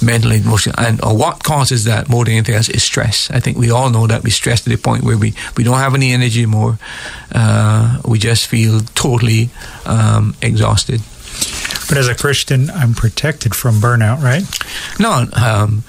[0.00, 0.74] Mental and emotional.
[0.78, 3.30] And uh, what causes that more than anything else is stress.
[3.30, 5.78] I think we all know that we stress to the point where we, we don't
[5.78, 6.78] have any energy more.
[7.30, 9.50] Uh, we just feel totally
[9.84, 11.02] um, exhausted.
[11.88, 14.44] But as a Christian, I'm protected from burnout, right?
[14.98, 15.26] No.
[15.34, 15.84] Um,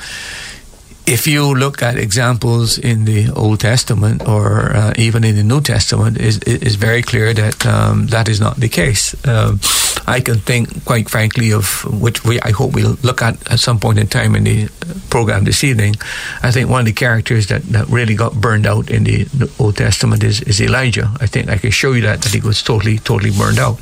[1.06, 5.62] if you look at examples in the Old Testament or uh, even in the New
[5.62, 9.16] Testament, it's, it's very clear that um, that is not the case.
[9.28, 9.60] Um,
[10.08, 13.80] I can think, quite frankly, of which we I hope we'll look at at some
[13.80, 14.70] point in time in the
[15.14, 15.94] program this evening.
[16.42, 19.48] I think one of the characters that, that really got burned out in the, the
[19.60, 21.08] Old Testament is, is Elijah.
[21.22, 23.78] I think I can show you that that he was totally totally burned out.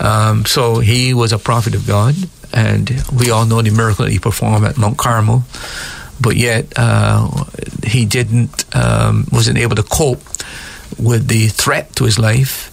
[0.00, 2.14] Um, so he was a prophet of God,
[2.52, 2.84] and
[3.18, 5.44] we all know the miracle that he performed at Mount Carmel
[6.18, 7.28] but yet uh,
[7.84, 10.24] he didn't um, wasn't able to cope
[10.98, 12.72] with the threat to his life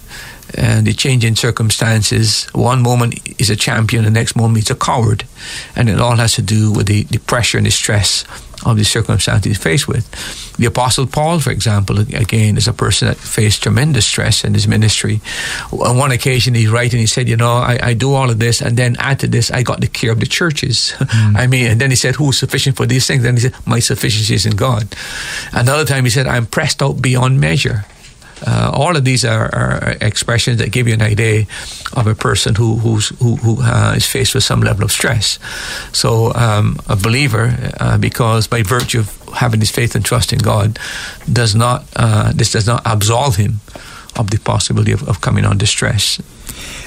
[0.56, 2.46] and the change in circumstances.
[2.52, 5.24] One moment is a champion, the next moment he's a coward,
[5.76, 8.24] and it all has to do with the, the pressure and the stress
[8.64, 10.08] of the circumstances he's faced with.
[10.56, 14.68] The Apostle Paul, for example, again, is a person that faced tremendous stress in his
[14.68, 15.20] ministry.
[15.72, 18.60] On one occasion, he's writing, he said, You know, I, I do all of this,
[18.60, 20.94] and then add to this, I got the care of the churches.
[21.14, 21.36] Mm.
[21.36, 23.22] I mean, and then he said, Who's sufficient for these things?
[23.22, 24.96] Then he said, My sufficiency is in God.
[25.52, 27.84] Another time, he said, I'm pressed out beyond measure.
[28.46, 31.46] Uh, all of these are, are, expressions that give you an idea
[31.94, 32.98] of a person who who,
[33.36, 35.38] who uh, is faced with some level of stress.
[35.92, 40.38] So um, a believer, uh, because by virtue of having his faith and trust in
[40.38, 40.78] God,
[41.32, 43.60] does not uh, this does not absolve him
[44.16, 46.20] of the possibility of, of coming under stress.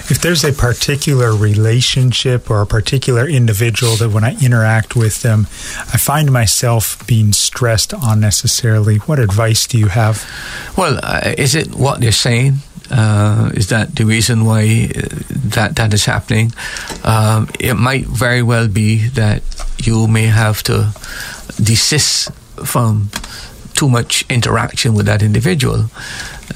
[0.09, 5.47] If there's a particular relationship or a particular individual that when I interact with them,
[5.93, 10.23] I find myself being stressed unnecessarily, what advice do you have?
[10.77, 12.59] Well, uh, is it what they're saying?
[12.89, 15.01] Uh, is that the reason why uh,
[15.51, 16.53] that that is happening?
[17.03, 19.43] Um, it might very well be that
[19.83, 20.93] you may have to
[21.61, 22.31] desist
[22.63, 23.09] from
[23.73, 25.91] too much interaction with that individual.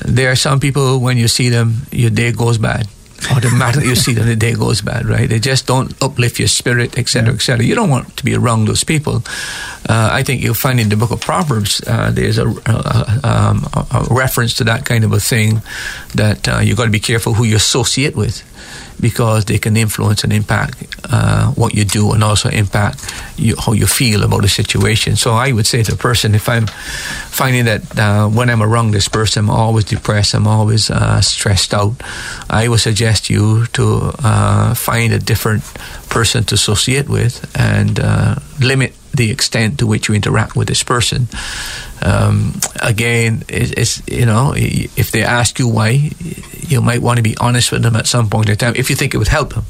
[0.06, 2.88] There are some people when you see them, your day goes bad
[3.30, 5.30] automatically you see that the day goes bad, right?
[5.30, 7.36] They just don't uplift your spirit, etc., yeah.
[7.36, 7.66] etc.
[7.66, 9.24] You don't want to be around those people.
[9.88, 13.68] Uh, I think you'll find in the book of Proverbs uh, there's a, a, um,
[13.74, 15.62] a, reference to that kind of a thing
[16.16, 18.44] that uh, you've got to be careful who you associate with
[19.02, 23.74] because they can influence and impact uh, what you do and also impact you, how
[23.74, 25.16] you feel about the situation.
[25.16, 26.68] So I would say to a person, if I'm
[27.30, 31.74] finding that uh, when I'm around this person, I'm always depressed, I'm always uh, stressed
[31.74, 31.96] out,
[32.50, 35.64] I would suggest you to uh, find a different
[36.10, 40.84] person to associate with and uh, limit the extent to which you interact with this
[40.84, 41.28] person.
[42.02, 46.12] Um, again, it's, you know, if they ask you why,
[46.68, 48.96] you might want to be honest with them at some point in time if you
[48.96, 49.66] think it would help them.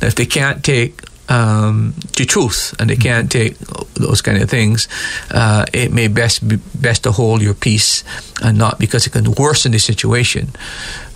[0.00, 3.58] Now, if they can't take um, the truth and they can't take
[3.94, 4.88] those kind of things,
[5.30, 8.04] uh, it may best be best to hold your peace
[8.42, 10.50] and not because it can worsen the situation.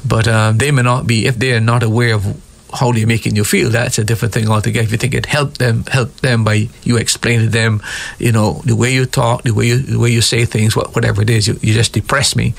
[0.05, 2.25] But uh, they may not be if they are not aware of
[2.73, 4.85] how they're making you feel, that's a different thing altogether.
[4.85, 7.83] If you think it helped them, help them by you explaining to them,
[8.19, 11.23] you know, the way you talk, the way you the way you say things, whatever
[11.23, 12.55] it is, you, you just depress me.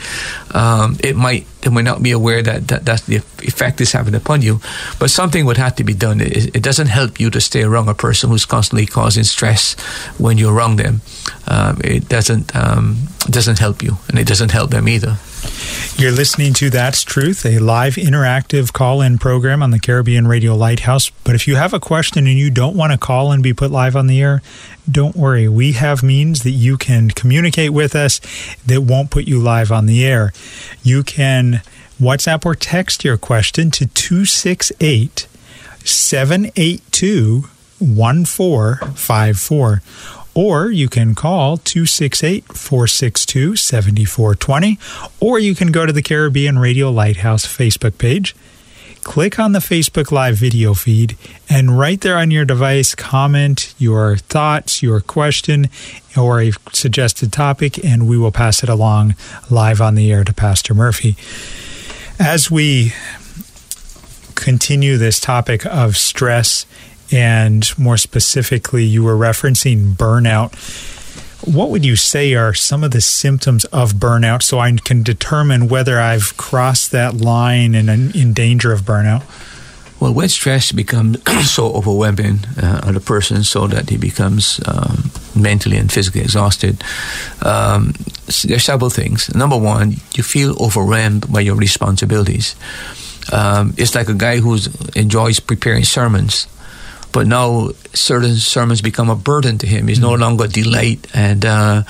[0.53, 4.15] Um, it might they might not be aware that, that that's the effect is having
[4.15, 4.59] upon you.
[4.99, 6.21] But something would have to be done.
[6.21, 9.79] It, it doesn't help you to stay around a person who's constantly causing stress
[10.17, 11.01] when you're around them.
[11.47, 15.17] Um, it doesn't um, doesn't help you, and it doesn't help them either.
[15.97, 20.55] You're listening to That's Truth, a live interactive call in program on the Caribbean Radio
[20.55, 21.09] Lighthouse.
[21.09, 23.69] But if you have a question and you don't want to call and be put
[23.69, 24.41] live on the air,
[24.89, 25.47] don't worry.
[25.47, 28.19] We have means that you can communicate with us
[28.65, 30.33] that won't put you live on the air.
[30.81, 31.61] You can
[31.99, 35.27] WhatsApp or text your question to 268
[35.83, 37.45] 782
[37.79, 39.81] 1454
[40.33, 44.77] or you can call 268 462 7420,
[45.19, 48.35] or you can go to the Caribbean Radio Lighthouse Facebook page.
[49.03, 51.17] Click on the Facebook Live video feed,
[51.49, 55.69] and right there on your device, comment your thoughts, your question,
[56.15, 59.15] or a suggested topic, and we will pass it along
[59.49, 61.15] live on the air to Pastor Murphy.
[62.19, 62.93] As we
[64.35, 66.65] continue this topic of stress
[67.11, 70.53] and more specifically, you were referencing burnout.
[71.45, 75.67] What would you say are some of the symptoms of burnout so I can determine
[75.67, 79.23] whether I've crossed that line and in, in danger of burnout?
[79.99, 81.17] Well, when stress becomes
[81.49, 86.83] so overwhelming uh, on a person so that he becomes um, mentally and physically exhausted,
[87.43, 87.93] um,
[88.43, 89.33] there's several things.
[89.35, 92.55] Number one, you feel overwhelmed by your responsibilities.
[93.31, 94.57] Um, it's like a guy who
[94.95, 96.47] enjoys preparing sermons
[97.11, 99.87] but now certain sermons become a burden to him.
[99.87, 100.03] He's mm.
[100.03, 101.83] no longer delight, and uh,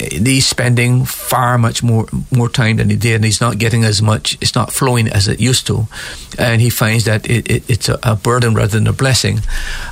[0.00, 4.02] he's spending far much more more time than he did, and he's not getting as
[4.02, 4.36] much.
[4.40, 5.86] It's not flowing as it used to,
[6.38, 9.40] and he finds that it, it, it's a, a, burden rather than a blessing.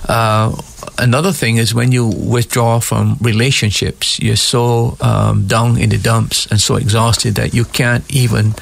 [0.09, 0.57] Uh,
[0.99, 6.47] another thing is when you withdraw from relationships, you're so um, down in the dumps
[6.51, 8.55] and so exhausted that you can't even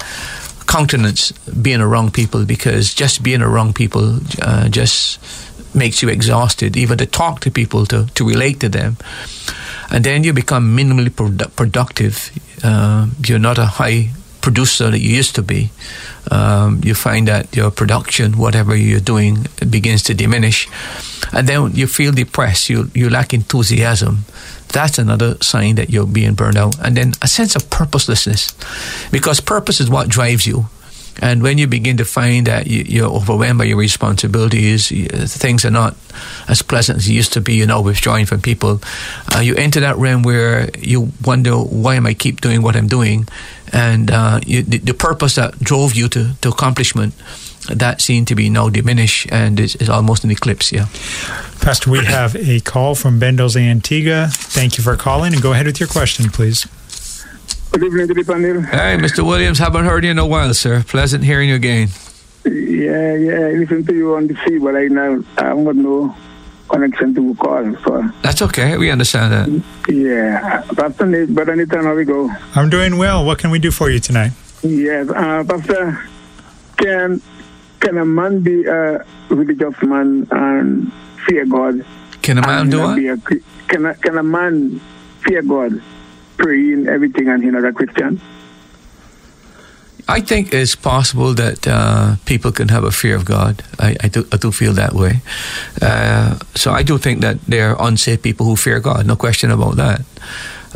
[0.66, 5.18] countenance being around people because just being around people uh, just
[5.74, 8.96] makes you exhausted, even to talk to people, to, to relate to them.
[9.90, 12.30] And then you become minimally produ- productive.
[12.62, 15.70] Uh, you're not a high producer that you used to be.
[16.30, 20.68] Um, you find that your production, whatever you're doing, begins to diminish.
[21.33, 24.24] And then you feel depressed, you, you lack enthusiasm.
[24.68, 26.78] That's another sign that you're being burned out.
[26.78, 28.54] And then a sense of purposelessness.
[29.11, 30.66] Because purpose is what drives you.
[31.20, 35.70] And when you begin to find that you, are overwhelmed by your responsibilities, things are
[35.70, 35.96] not
[36.48, 38.80] as pleasant as they used to be, you know, withdrawing from people,
[39.35, 42.88] uh, you enter that realm where you wonder, why am I keep doing what I'm
[42.88, 43.28] doing?
[43.72, 47.14] And uh, you, the, the, purpose that drove you to, to accomplishment,
[47.68, 50.87] that seemed to be now diminished and is, is almost an eclipse, yeah.
[51.61, 54.28] Pastor, we have a call from Bendals Antigua.
[54.30, 56.66] Thank you for calling and go ahead with your question, please.
[57.72, 58.62] Good evening to the panel.
[58.62, 59.24] Hey, Mr.
[59.24, 60.83] Williams, haven't heard you in a while, sir.
[60.83, 61.88] Pleasant hearing you again.
[62.44, 65.76] Yeah, yeah, I listen to you on the sea, but I now I have got
[65.76, 66.14] no
[66.68, 67.76] connection to call.
[67.85, 68.76] So that's okay.
[68.76, 69.46] We understand that.
[69.92, 72.30] Yeah, Pastor Nate, but anytime how we go.
[72.56, 73.24] I'm doing well.
[73.24, 74.33] What can we do for you tonight?
[74.62, 76.08] Yes, uh, Pastor,
[76.77, 77.23] can
[77.79, 80.92] can a man be a religious man and
[81.27, 81.85] fear God?
[82.23, 83.33] Can a man do not what?
[83.33, 84.81] a can a, can a man
[85.23, 85.81] fear God,
[86.40, 88.20] pray in everything and he not a Christian?
[90.08, 93.62] I think it's possible that uh, people can have a fear of God.
[93.78, 95.22] I, I, do, I do feel that way.
[95.80, 99.52] Uh, so I do think that there are unsafe people who fear God, no question
[99.52, 100.00] about that.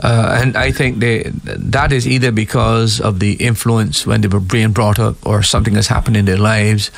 [0.03, 4.41] Uh, and I think they, that is either because of the influence when they were
[4.41, 6.91] being brought up or something has happened in their lives,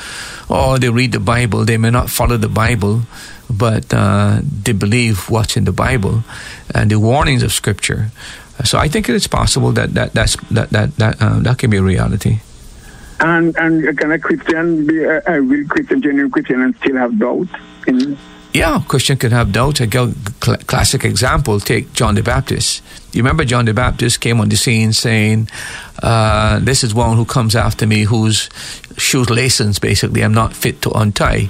[0.49, 1.65] or they read the Bible.
[1.65, 3.01] They may not follow the Bible,
[3.49, 6.23] but uh, they believe what's in the Bible
[6.73, 8.11] and the warnings of Scripture.
[8.63, 11.69] So I think it is possible that that that's, that that that, uh, that can
[11.69, 12.39] be a reality.
[13.19, 17.17] And and can a Christian be a, a real Christian, genuine Christian, and still have
[17.19, 17.47] doubt?
[17.87, 18.17] In,
[18.53, 19.79] Yeah, Christian can have doubt.
[19.81, 22.81] A cl- cl- classic example: take John the Baptist.
[23.13, 25.49] You remember John the Baptist came on the scene saying,
[26.03, 28.49] uh, "This is one who comes after me, whose
[28.97, 31.49] shoes lacens basically I'm not fit to untie."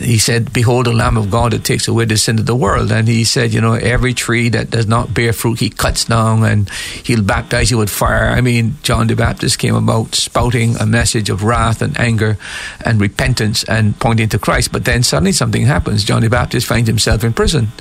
[0.00, 2.90] He said, "Behold, the Lamb of God that takes away the sin of the world."
[2.90, 6.44] And he said, "You know, every tree that does not bear fruit, he cuts down,
[6.44, 6.70] and
[7.02, 11.28] he'll baptize you with fire." I mean, John the Baptist came about spouting a message
[11.28, 12.38] of wrath and anger
[12.84, 14.72] and repentance and pointing to Christ.
[14.72, 16.04] But then suddenly something happens.
[16.04, 17.72] John the Baptist finds himself in prison,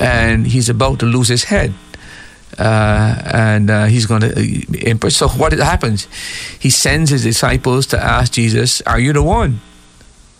[0.00, 1.72] and he's about to lose his head.
[2.58, 4.32] Uh, and uh, he's going to
[4.90, 5.16] impress.
[5.16, 6.06] So what happens?
[6.58, 9.60] He sends his disciples to ask Jesus, "Are you the one?"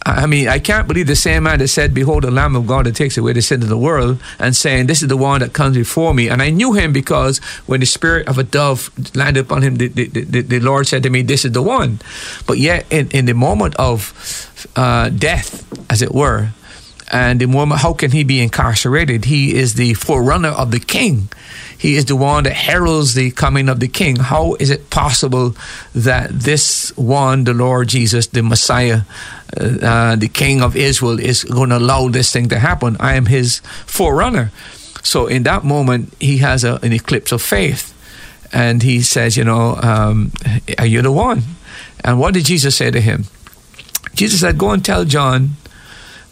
[0.04, 2.86] I mean, I can't believe the same man that said, Behold, the Lamb of God
[2.86, 5.52] that takes away the sin of the world, and saying, This is the one that
[5.52, 6.28] comes before me.
[6.28, 9.88] And I knew him because when the spirit of a dove landed upon him, the,
[9.88, 12.00] the, the, the Lord said to me, This is the one.
[12.46, 14.12] But yet, in, in the moment of
[14.74, 16.50] uh, death, as it were,
[17.12, 19.26] and the moment, how can he be incarcerated?
[19.26, 21.28] He is the forerunner of the king.
[21.76, 24.16] He is the one that heralds the coming of the king.
[24.16, 25.54] How is it possible
[25.94, 29.02] that this one, the Lord Jesus, the Messiah,
[29.56, 32.96] uh, the King of Israel, is going to allow this thing to happen?
[33.00, 34.50] I am his forerunner.
[35.02, 37.92] So in that moment, he has a, an eclipse of faith.
[38.52, 40.32] And he says, You know, um,
[40.78, 41.42] are you the one?
[42.04, 43.24] And what did Jesus say to him?
[44.14, 45.56] Jesus said, Go and tell John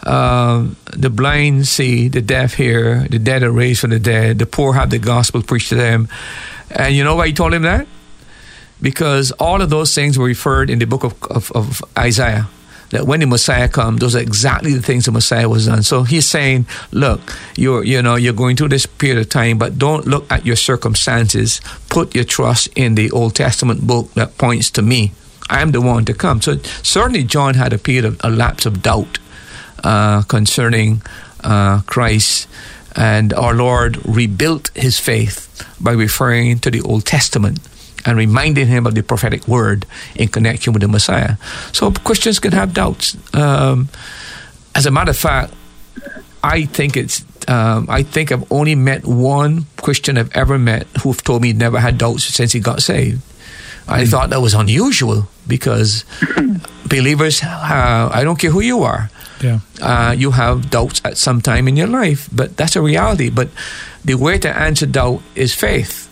[0.02, 4.46] uh, the blind see, the deaf hear, the dead are raised from the dead, the
[4.46, 6.08] poor have the gospel preached to them.
[6.70, 7.86] And you know why he told him that?
[8.80, 12.48] Because all of those things were referred in the book of, of, of Isaiah.
[12.90, 15.82] That when the Messiah comes, those are exactly the things the Messiah was done.
[15.82, 17.20] So he's saying, look,
[17.56, 20.56] you're you know you're going through this period of time, but don't look at your
[20.56, 21.60] circumstances.
[21.88, 25.12] Put your trust in the Old Testament book that points to me.
[25.48, 26.40] I am the one to come.
[26.40, 29.18] So certainly John had a period of a lapse of doubt
[29.82, 31.02] uh, concerning
[31.42, 32.48] uh, Christ,
[32.94, 35.46] and our Lord rebuilt his faith
[35.80, 37.58] by referring to the Old Testament
[38.06, 41.36] and reminding him of the prophetic word in connection with the Messiah.
[41.72, 43.16] So Christians can have doubts.
[43.34, 43.88] Um,
[44.74, 45.52] as a matter of fact,
[46.42, 47.24] I think it's.
[47.48, 51.54] Um, I think I've only met one Christian I've ever met who told me he
[51.54, 53.20] never had doubts since he got saved.
[53.88, 56.04] I thought that was unusual because
[56.86, 59.10] believers, uh, I don't care who you are,
[59.42, 59.60] Yeah.
[59.82, 63.30] uh, you have doubts at some time in your life, but that's a reality.
[63.30, 63.48] But
[64.04, 66.06] the way to answer doubt is faith.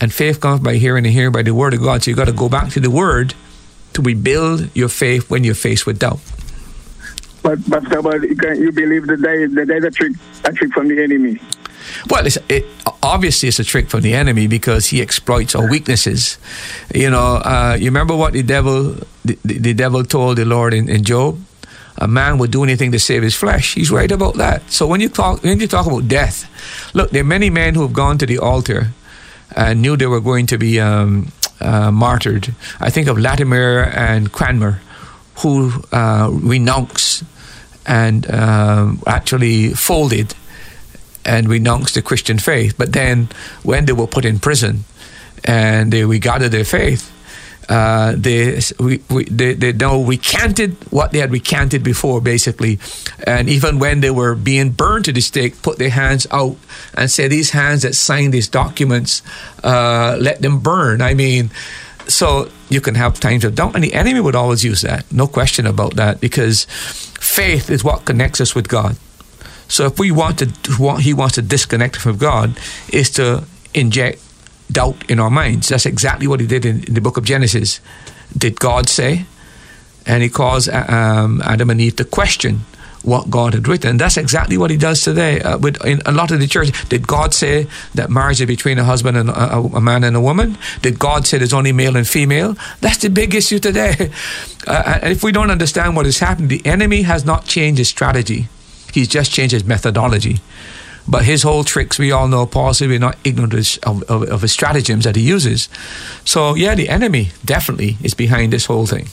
[0.00, 2.02] And faith comes by hearing and hearing by the word of God.
[2.02, 3.34] So you got to go back to the word
[3.92, 6.20] to rebuild your faith when you're faced with doubt.
[7.42, 10.12] but but about you, believe that that there is a trick
[10.44, 11.40] a trick from the enemy.
[12.08, 12.66] Well, it's, it,
[13.02, 16.38] obviously it's a trick from the enemy because he exploits our weaknesses.
[16.94, 20.74] You know, uh, you remember what the devil the, the, the devil told the Lord
[20.74, 21.40] in, in Job?
[21.98, 23.74] A man would do anything to save his flesh.
[23.74, 24.70] He's right about that.
[24.70, 26.48] So when you talk when you talk about death,
[26.94, 28.92] look, there are many men who have gone to the altar
[29.56, 32.54] and knew they were going to be um, uh, martyred.
[32.80, 34.80] I think of Latimer and Cranmer,
[35.36, 37.24] who uh, renounced
[37.86, 40.34] and um, actually folded
[41.24, 42.74] and renounced the Christian faith.
[42.78, 43.28] But then,
[43.62, 44.84] when they were put in prison
[45.44, 47.10] and they regarded their faith,
[47.70, 48.98] uh, they, we,
[49.30, 52.78] they they now recanted what they had recanted before, basically.
[53.24, 56.56] And even when they were being burned to the stake, put their hands out
[56.98, 59.22] and say, "These hands that signed these documents,
[59.62, 61.50] uh, let them burn." I mean.
[62.08, 65.04] So you can have times of doubt, and the enemy would always use that.
[65.12, 66.66] No question about that, because
[67.20, 68.96] faith is what connects us with God.
[69.68, 70.46] So if we want to,
[70.78, 72.58] what he wants to disconnect from God,
[72.90, 73.44] is to
[73.74, 74.18] inject
[74.70, 75.68] doubt in our minds.
[75.68, 77.80] That's exactly what he did in, in the book of Genesis.
[78.36, 79.26] Did God say?
[80.06, 82.60] And he caused um, Adam and Eve to question
[83.02, 83.90] what God had written.
[83.90, 86.88] And that's exactly what He does today uh, with in a lot of the church.
[86.88, 90.20] Did God say that marriage is between a husband and a, a, man and a
[90.20, 90.58] woman?
[90.82, 92.56] Did God say there's only male and female?
[92.80, 94.10] That's the big issue today.
[94.66, 98.46] Uh, if we don't understand what is happening, the enemy has not changed his strategy.
[98.92, 100.40] He's just changed his methodology.
[101.08, 104.42] But his whole tricks, we all know, Paul said we're not ignorant of, of, of
[104.42, 105.68] his stratagems that he uses.
[106.24, 109.08] So, yeah, the enemy definitely is behind this whole thing.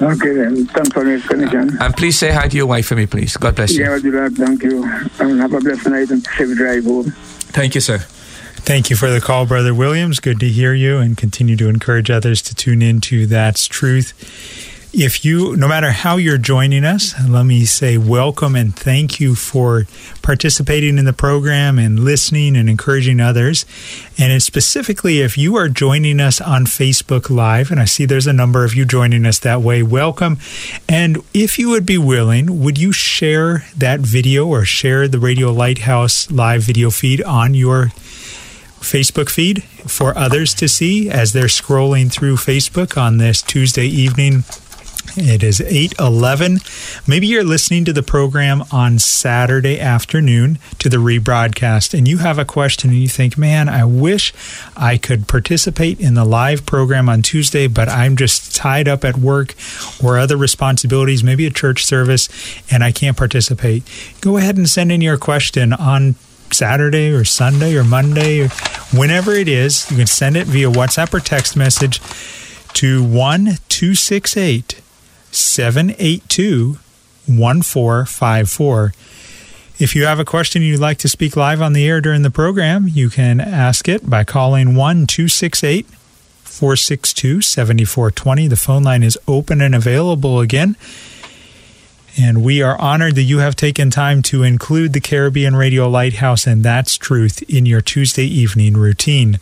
[0.00, 0.66] Okay, then.
[0.66, 1.78] Thanks for the explanation.
[1.78, 3.36] Uh, and please say hi to your wife for me, please.
[3.36, 3.84] God bless you.
[3.84, 4.32] Yeah, I'll do that.
[4.32, 4.82] Thank you.
[5.20, 7.12] And have a blessed night and safe drive home.
[7.52, 7.98] Thank you, sir.
[7.98, 10.20] Thank you for the call, Brother Williams.
[10.20, 15.24] Good to hear you and continue to encourage others to tune into That's Truth if
[15.24, 19.86] you, no matter how you're joining us, let me say welcome and thank you for
[20.20, 23.64] participating in the program and listening and encouraging others.
[24.18, 28.34] And specifically, if you are joining us on Facebook Live, and I see there's a
[28.34, 30.38] number of you joining us that way, welcome.
[30.88, 35.50] And if you would be willing, would you share that video or share the Radio
[35.52, 37.86] Lighthouse live video feed on your
[38.82, 44.44] Facebook feed for others to see as they're scrolling through Facebook on this Tuesday evening
[45.16, 46.60] it is 8:11.
[47.06, 52.38] Maybe you're listening to the program on Saturday afternoon to the rebroadcast and you have
[52.38, 54.32] a question and you think, "Man, I wish
[54.76, 59.18] I could participate in the live program on Tuesday, but I'm just tied up at
[59.18, 59.54] work
[60.02, 62.28] or other responsibilities, maybe a church service,
[62.70, 63.82] and I can't participate."
[64.20, 66.14] Go ahead and send in your question on
[66.52, 68.48] Saturday or Sunday or Monday or
[68.92, 69.86] whenever it is.
[69.90, 72.00] You can send it via WhatsApp or text message
[72.74, 74.81] to 1268
[75.32, 76.78] 782
[77.26, 78.92] 1454.
[79.78, 82.30] If you have a question you'd like to speak live on the air during the
[82.30, 85.86] program, you can ask it by calling 1 268
[86.42, 88.46] 462 7420.
[88.46, 90.76] The phone line is open and available again.
[92.20, 96.46] And we are honored that you have taken time to include the Caribbean Radio Lighthouse
[96.46, 99.40] and That's Truth in your Tuesday evening routine.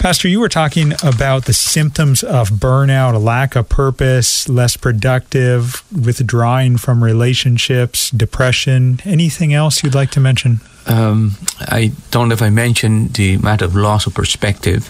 [0.00, 5.84] Pastor, you were talking about the symptoms of burnout, a lack of purpose, less productive,
[5.92, 9.00] withdrawing from relationships, depression.
[9.04, 10.60] Anything else you'd like to mention?
[10.86, 14.88] Um, I don't know if I mentioned the matter of loss of perspective.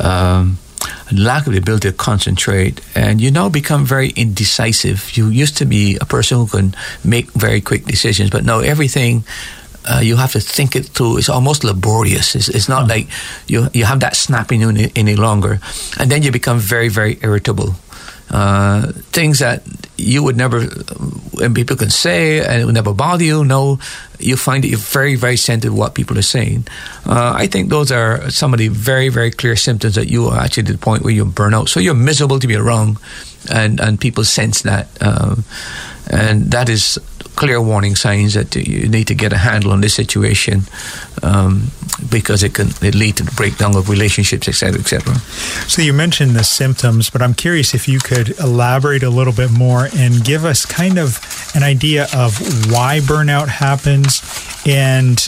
[0.00, 0.58] Um,
[1.10, 5.16] lack of the ability to concentrate, and you now become very indecisive.
[5.16, 9.24] You used to be a person who can make very quick decisions, but now everything
[9.86, 11.18] uh, you have to think it through.
[11.18, 12.34] It's almost laborious.
[12.34, 13.08] It's, it's not like
[13.46, 15.60] you you have that snapping any, any longer,
[15.98, 17.74] and then you become very very irritable.
[18.28, 19.62] Uh, things that
[19.96, 20.66] you would never,
[21.40, 23.44] and people can say, and it would never bother you.
[23.44, 23.78] No,
[24.18, 26.66] you find that you're very, very sensitive to what people are saying.
[27.06, 30.40] Uh, I think those are some of the very, very clear symptoms that you are
[30.40, 31.68] actually to the point where you burn out.
[31.68, 32.98] So you're miserable to be around,
[33.48, 35.36] and and people sense that, uh,
[36.10, 36.98] and that is
[37.36, 40.62] clear warning signs that you need to get a handle on this situation
[41.22, 41.70] um,
[42.10, 45.14] because it can it lead to the breakdown of relationships, etc., etc.
[45.68, 49.50] So you mentioned the symptoms, but I'm curious if you could elaborate a little bit
[49.50, 51.20] more and give us kind of
[51.54, 52.38] an idea of
[52.72, 54.22] why burnout happens
[54.66, 55.18] and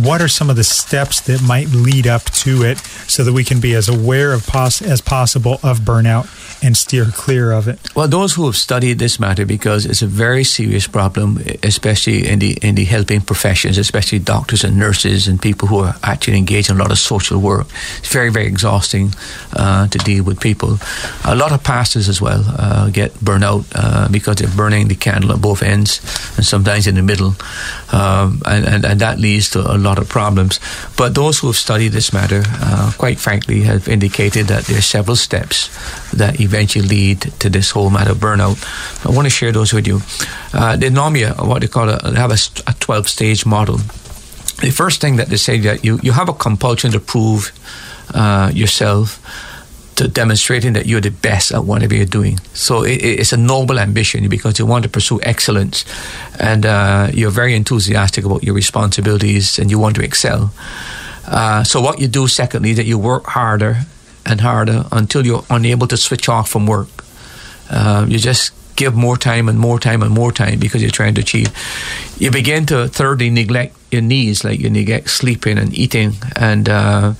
[0.00, 3.44] what are some of the steps that might lead up to it so that we
[3.44, 6.26] can be as aware of pos- as possible of burnout
[6.62, 7.78] and steer clear of it?
[7.94, 12.38] Well, those who have studied this matter, because it's a very serious problem, especially in
[12.38, 16.70] the in the helping professions, especially doctors and nurses and people who are actually engaged
[16.70, 17.66] in a lot of social work.
[17.98, 19.14] It's very very exhausting
[19.52, 20.78] uh, to deal with people.
[21.24, 25.32] A lot of pastors as well uh, get burnout uh, because they're burning the candle
[25.32, 26.00] at both ends
[26.36, 27.34] and sometimes in the middle,
[27.92, 30.60] um, and, and, and that leads to a lot of problems.
[30.96, 34.82] But those who have studied this matter, uh, quite frankly, have indicated that there are
[34.82, 35.68] several steps
[36.12, 38.58] that eventually lead to this whole matter of burnout.
[39.06, 40.00] I want to share those with you.
[40.52, 43.78] Uh, they normally what they call a, have a, a 12 stage model.
[44.60, 47.52] The first thing that they say that you, you have a compulsion to prove
[48.14, 49.18] uh, yourself
[49.96, 52.38] to demonstrating that you're the best at whatever you're doing.
[52.54, 55.84] So it, it's a noble ambition because you want to pursue excellence,
[56.38, 60.52] and uh, you're very enthusiastic about your responsibilities and you want to excel.
[61.26, 63.76] Uh, so what you do, secondly, that you work harder
[64.24, 66.88] and harder until you're unable to switch off from work.
[67.70, 71.14] Uh, you just give more time and more time and more time because you're trying
[71.14, 71.48] to achieve.
[72.18, 77.12] You begin to thirdly neglect your needs, like you neglect sleeping and eating, and uh,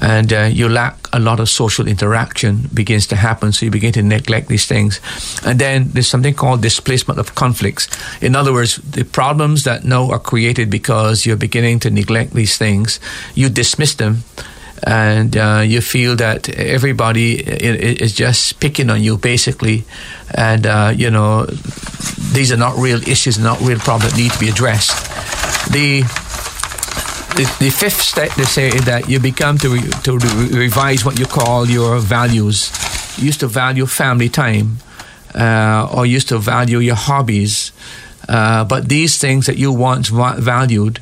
[0.00, 3.52] and uh, you lack a lot of social interaction begins to happen.
[3.52, 5.00] So you begin to neglect these things,
[5.44, 7.88] and then there's something called displacement of conflicts.
[8.22, 12.56] In other words, the problems that now are created because you're beginning to neglect these
[12.56, 13.00] things,
[13.34, 14.24] you dismiss them
[14.84, 19.84] and uh, you feel that everybody is just picking on you, basically,
[20.34, 21.46] and uh, you know
[22.32, 24.92] these are not real issues, not real problems that need to be addressed.
[25.70, 26.02] The
[27.36, 31.04] the, the, fifth step they say is that you become to re, to re- revise
[31.04, 32.70] what you call your values.
[33.18, 34.78] You used to value family time,
[35.34, 37.72] uh, or used to value your hobbies,
[38.28, 41.00] uh, but these things that you once valued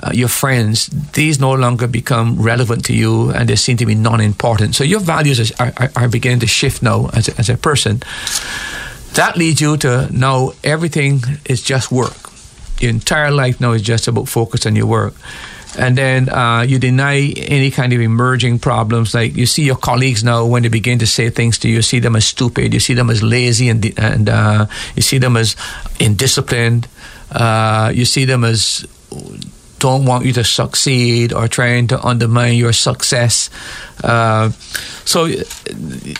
[0.00, 3.94] uh, your friends, these no longer become relevant to you and they seem to be
[3.94, 4.74] non important.
[4.74, 8.02] So your values are, are, are beginning to shift now as a, as a person.
[9.14, 12.30] That leads you to now everything is just work.
[12.80, 15.14] Your entire life now is just about focus on your work.
[15.76, 19.14] And then uh, you deny any kind of emerging problems.
[19.14, 21.82] Like you see your colleagues now when they begin to say things to you, you
[21.82, 24.66] see them as stupid, you see them as lazy, and, and uh,
[24.96, 25.54] you see them as
[25.98, 26.86] indisciplined.
[27.30, 28.86] Uh, you see them as
[29.78, 33.50] don't want you to succeed or trying to undermine your success.
[34.02, 34.50] Uh,
[35.04, 35.26] so,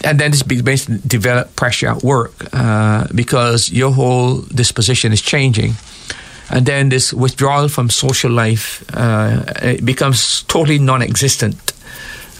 [0.05, 5.73] and then this basically develop pressure at work uh, because your whole disposition is changing.
[6.51, 11.73] And then this withdrawal from social life uh, it becomes totally non-existent,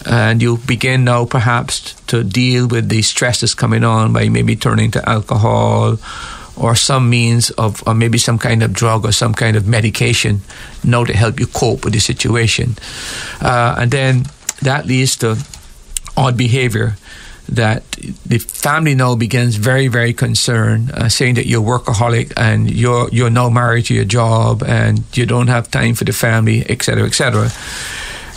[0.05, 4.91] and you begin now perhaps to deal with the stresses coming on by maybe turning
[4.91, 5.97] to alcohol
[6.55, 10.41] or some means of, or maybe some kind of drug or some kind of medication,
[10.83, 12.75] now to help you cope with the situation.
[13.41, 14.25] Uh, and then
[14.61, 15.37] that leads to
[16.17, 16.97] odd behavior
[17.49, 17.83] that
[18.25, 23.29] the family now begins very, very concerned, uh, saying that you're workaholic and you're you're
[23.29, 27.49] now married to your job and you don't have time for the family, etc., etc.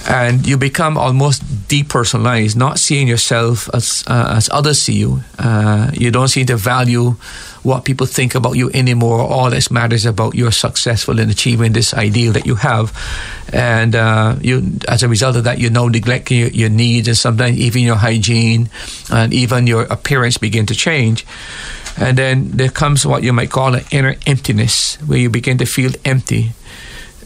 [0.08, 5.22] And you become almost depersonalized, not seeing yourself as uh, as others see you.
[5.38, 7.14] Uh, you don't seem to value
[7.62, 9.20] what people think about you anymore.
[9.20, 12.92] All that matters about you're successful in achieving this ideal that you have,
[13.52, 17.16] and uh, you, as a result of that, you now neglecting your, your needs, and
[17.16, 18.68] sometimes even your hygiene,
[19.10, 21.24] and even your appearance begin to change.
[21.96, 25.66] And then there comes what you might call an inner emptiness, where you begin to
[25.66, 26.52] feel empty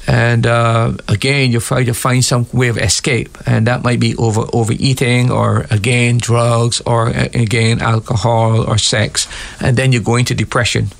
[0.06, 3.36] and uh, again you try to find some way of escape.
[3.46, 9.26] And that might be over overeating or again drugs or again alcohol or sex.
[9.60, 10.90] And then you go into depression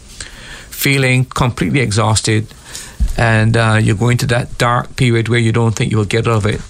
[0.77, 2.47] feeling completely exhausted.
[3.19, 6.45] And uh, you go into that dark period where you don't think you'll get out
[6.45, 6.61] of it.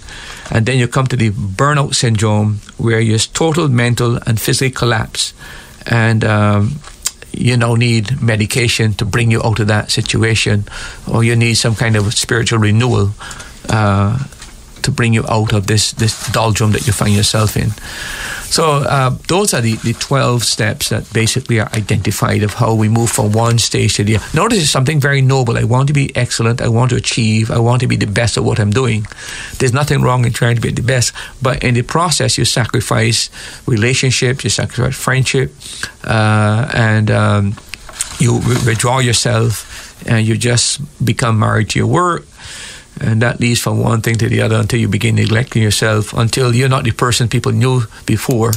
[0.51, 5.35] And then you come to the burnout syndrome where you're total mental and physical collapse.
[5.87, 6.77] And um,
[7.37, 10.65] you know need medication to bring you out of that situation,
[11.11, 13.11] or you need some kind of spiritual renewal
[13.69, 14.19] uh,
[14.83, 17.71] to bring you out of this this doldrum that you find yourself in.
[18.49, 22.89] So uh, those are the, the 12 steps that basically are identified of how we
[22.89, 24.27] move from one stage to the other.
[24.35, 25.59] Notice it's something very noble.
[25.59, 26.61] I want to be excellent.
[26.61, 27.51] I want to achieve.
[27.51, 29.07] I want to be the best at what I'm doing.
[29.59, 31.13] There's nothing wrong in trying to be the best.
[31.43, 33.31] But in the process, you sacrifice
[33.67, 35.53] relationships, you sacrifice friendship,
[36.05, 37.55] uh, and um,
[38.19, 38.35] you
[38.67, 42.27] withdraw yourself and you just become married to your work
[43.01, 46.55] and that leads from one thing to the other until you begin neglecting yourself until
[46.55, 48.53] you're not the person people knew before.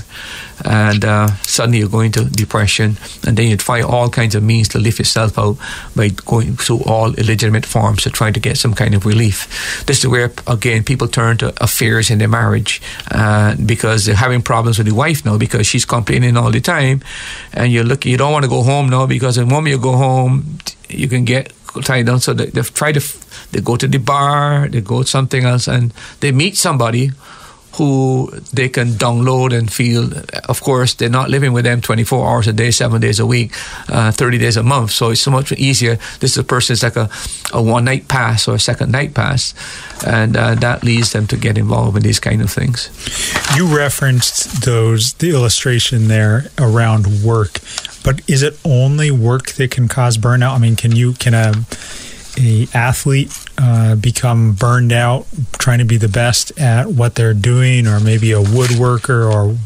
[0.65, 2.97] And uh, suddenly you're going to depression.
[3.25, 5.57] And then you'd find all kinds of means to lift yourself out
[5.95, 9.83] by going through all illegitimate forms to try to get some kind of relief.
[9.85, 12.81] This is where again people turn to affairs in their marriage
[13.11, 17.01] uh, because they're having problems with the wife now because she's complaining all the time.
[17.53, 19.97] And you're looking you don't want to go home now because the moment you go
[19.97, 20.59] home
[20.89, 22.19] you can get tied down.
[22.19, 23.01] So they, they've tried to
[23.51, 27.11] they go to the bar, they go to something else, and they meet somebody
[27.73, 30.09] who they can download and feel.
[30.49, 33.53] Of course, they're not living with them 24 hours a day, seven days a week,
[33.89, 34.91] uh, 30 days a month.
[34.91, 35.95] So it's so much easier.
[36.19, 37.09] This is a person is like a,
[37.53, 39.53] a one night pass or a second night pass.
[40.05, 42.89] And uh, that leads them to get involved in these kind of things.
[43.55, 47.59] You referenced those, the illustration there around work,
[48.03, 50.55] but is it only work that can cause burnout?
[50.55, 51.53] I mean, can you, can a,
[52.39, 55.25] a athlete uh, become burned out
[55.57, 59.57] trying to be the best at what they're doing, or maybe a woodworker or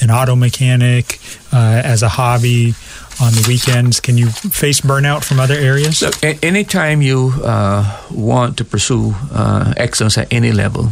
[0.00, 1.18] an auto mechanic
[1.52, 2.74] uh, as a hobby
[3.20, 4.00] on the weekends?
[4.00, 6.02] Can you face burnout from other areas?
[6.02, 10.90] Look, anytime you uh, want to pursue uh, excellence at any level,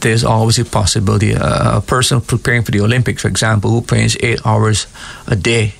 [0.00, 1.32] there's always a possibility.
[1.32, 4.86] A person preparing for the Olympics, for example, who trains eight hours
[5.26, 5.74] a day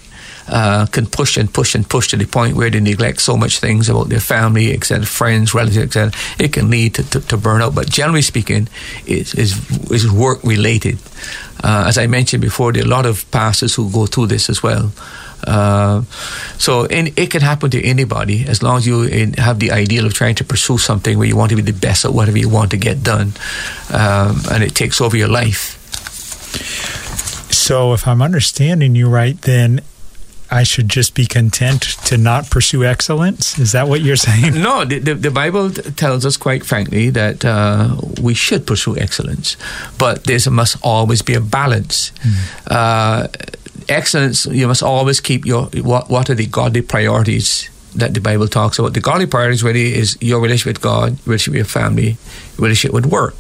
[0.49, 3.59] uh, can push and push and push to the point where they neglect so much
[3.59, 6.13] things about their family, etc., friends, relatives, etc.
[6.39, 7.75] It can lead to, to, to burnout.
[7.75, 8.69] But generally speaking,
[9.07, 9.59] it is
[9.91, 10.99] is work related.
[11.63, 14.51] Uh, as I mentioned before, there are a lot of pastors who go through this
[14.51, 14.93] as well.
[15.47, 16.03] Uh,
[16.59, 20.07] so and it can happen to anybody as long as you in, have the ideal
[20.07, 22.49] of trying to pursue something where you want to be the best at whatever you
[22.49, 23.33] want to get done,
[23.93, 25.81] um, and it takes over your life.
[27.53, 29.81] So, if I'm understanding you right, then
[30.55, 33.59] I should just be content to not pursue excellence?
[33.59, 34.55] Is that what you're saying?
[34.65, 39.57] No, the, the, the Bible tells us quite frankly that uh, we should pursue excellence,
[39.99, 42.13] but there must always be a balance.
[42.23, 42.71] Mm.
[42.71, 43.29] Uh,
[43.89, 48.47] excellence, you must always keep your what, what are the godly priorities that the Bible
[48.47, 48.95] talks about.
[48.95, 52.17] The godly priorities really is your relationship with God, relationship with your family,
[52.59, 53.35] relationship with work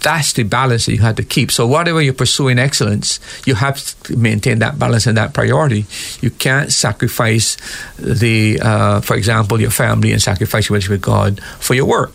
[0.00, 1.50] that's the balance that you have to keep.
[1.50, 5.86] So whatever you're pursuing excellence, you have to maintain that balance and that priority.
[6.20, 7.56] You can't sacrifice
[7.98, 12.12] the, uh, for example, your family and sacrifice your relationship with God for your work.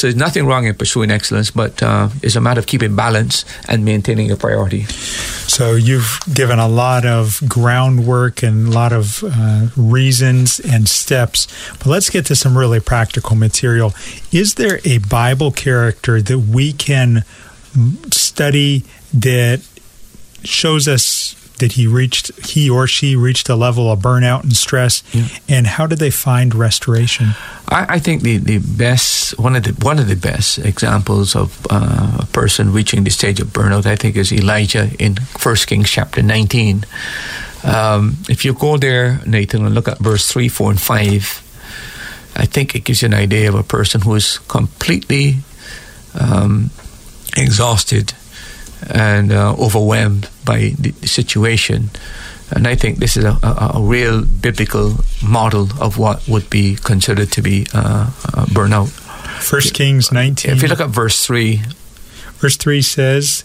[0.00, 3.44] So there's nothing wrong in pursuing excellence, but uh, it's a matter of keeping balance
[3.68, 4.84] and maintaining your priority.
[4.84, 11.48] So you've given a lot of groundwork and a lot of uh, reasons and steps,
[11.76, 13.92] but let's get to some really practical material.
[14.32, 17.26] Is there a Bible character that we can
[18.10, 19.60] study that
[20.44, 25.02] shows us did he reached he or she reached a level of burnout and stress
[25.12, 25.28] yeah.
[25.46, 27.34] and how did they find restoration?
[27.68, 31.60] I, I, think the, the best one of the one of the best examples of
[31.70, 35.90] uh, a person reaching the stage of burnout I think is Elijah in First Kings
[35.90, 36.86] chapter 19
[37.62, 42.46] um, if you go there Nathan and look at verse 3 4 and 5 I
[42.46, 45.36] think it gives you an idea of a person who is completely
[46.18, 46.70] um,
[47.36, 48.14] exhausted
[48.88, 51.90] and uh, overwhelmed by the, situation.
[52.50, 56.76] And I think this is a, a, a, real biblical model of what would be
[56.76, 58.06] considered to be uh,
[58.50, 58.88] burnout.
[59.40, 60.50] First Kings 19.
[60.50, 61.62] If you look at verse 3.
[62.38, 63.44] Verse 3 says,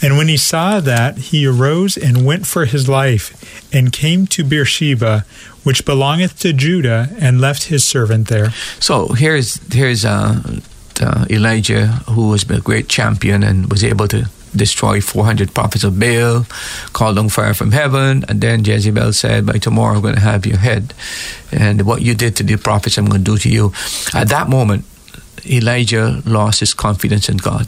[0.00, 4.44] And when he saw that, he arose and went for his life, and came to
[4.44, 5.26] Beersheba,
[5.64, 8.50] which belongeth to Judah, and left his servant there.
[8.78, 10.60] So here's, here's uh,
[11.00, 15.98] uh, Elijah, who was a great champion and was able to destroy 400 prophets of
[15.98, 16.46] Baal,
[16.92, 20.46] called on fire from heaven, and then Jezebel said, By tomorrow I'm going to have
[20.46, 20.94] your head.
[21.52, 23.72] And what you did to the prophets, I'm going to do to you.
[24.14, 24.84] At that moment,
[25.48, 27.66] Elijah lost his confidence in God.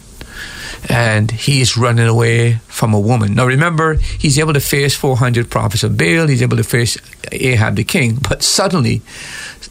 [0.88, 3.34] And he is running away from a woman.
[3.34, 6.96] Now remember, he's able to face 400 prophets of Baal, he's able to face
[7.32, 9.02] Ahab the king, but suddenly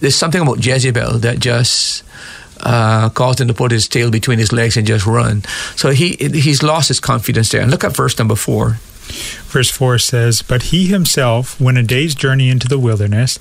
[0.01, 2.03] there's something about Jezebel that just
[2.62, 5.43] uh, caused him to put his tail between his legs and just run.
[5.76, 7.62] So he he's lost his confidence there.
[7.62, 8.78] And look at verse number four.
[9.47, 13.39] Verse 4 says, But he himself went a day's journey into the wilderness,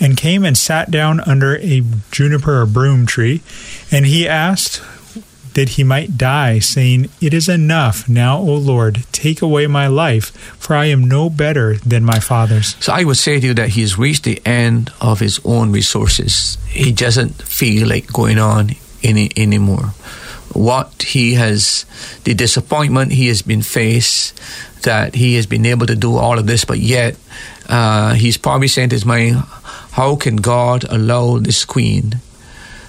[0.00, 3.42] and came and sat down under a juniper or broom tree,
[3.90, 4.82] and he asked
[5.54, 10.30] that he might die, saying, It is enough now, O Lord, take away my life,
[10.58, 12.76] for I am no better than my fathers.
[12.80, 16.58] So I would say to you that he's reached the end of his own resources.
[16.68, 18.70] He doesn't feel like going on
[19.02, 19.94] any anymore.
[20.52, 21.86] What he has,
[22.24, 24.38] the disappointment he has been faced,
[24.82, 27.16] that he has been able to do all of this, but yet
[27.68, 29.36] uh, he's probably saying to his mind,
[29.92, 32.20] How can God allow this queen?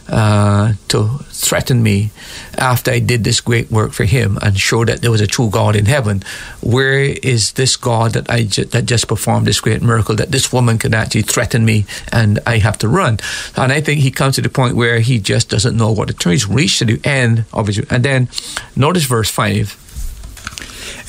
[0.10, 2.12] Uh, to threaten me
[2.58, 5.50] after I did this great work for him and show that there was a true
[5.50, 6.24] God in heaven.
[6.62, 10.52] Where is this God that I ju- that just performed this great miracle that this
[10.52, 13.20] woman can actually threaten me and I have to run?
[13.56, 16.14] And I think he comes to the point where he just doesn't know what to
[16.14, 16.30] do.
[16.30, 17.80] He's reached to the end his.
[17.90, 18.30] And then
[18.76, 19.80] notice verse five.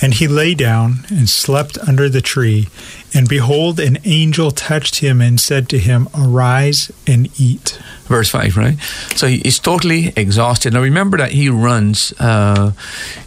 [0.02, 2.68] And he lay down and slept under the tree.
[3.14, 7.78] And behold, an angel touched him and said to him, Arise and eat.
[8.06, 8.76] Verse 5, right?
[9.14, 10.72] So he's totally exhausted.
[10.74, 12.72] Now remember that he runs, uh,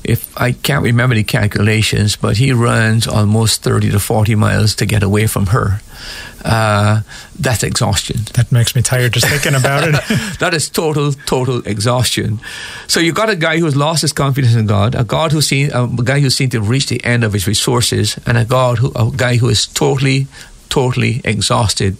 [0.03, 4.85] if I can't remember the calculations, but he runs almost 30 to 40 miles to
[4.85, 5.81] get away from her.
[6.43, 7.01] Uh,
[7.39, 8.17] that's exhaustion.
[8.33, 9.93] That makes me tired just thinking about it.
[10.39, 12.39] that is total, total exhaustion.
[12.87, 15.71] So you got a guy who's lost his confidence in God, a God who's seen,
[15.71, 18.91] a guy who seemed to reach the end of his resources, and a God who,
[18.95, 20.27] a guy who is totally,
[20.69, 21.97] totally exhausted.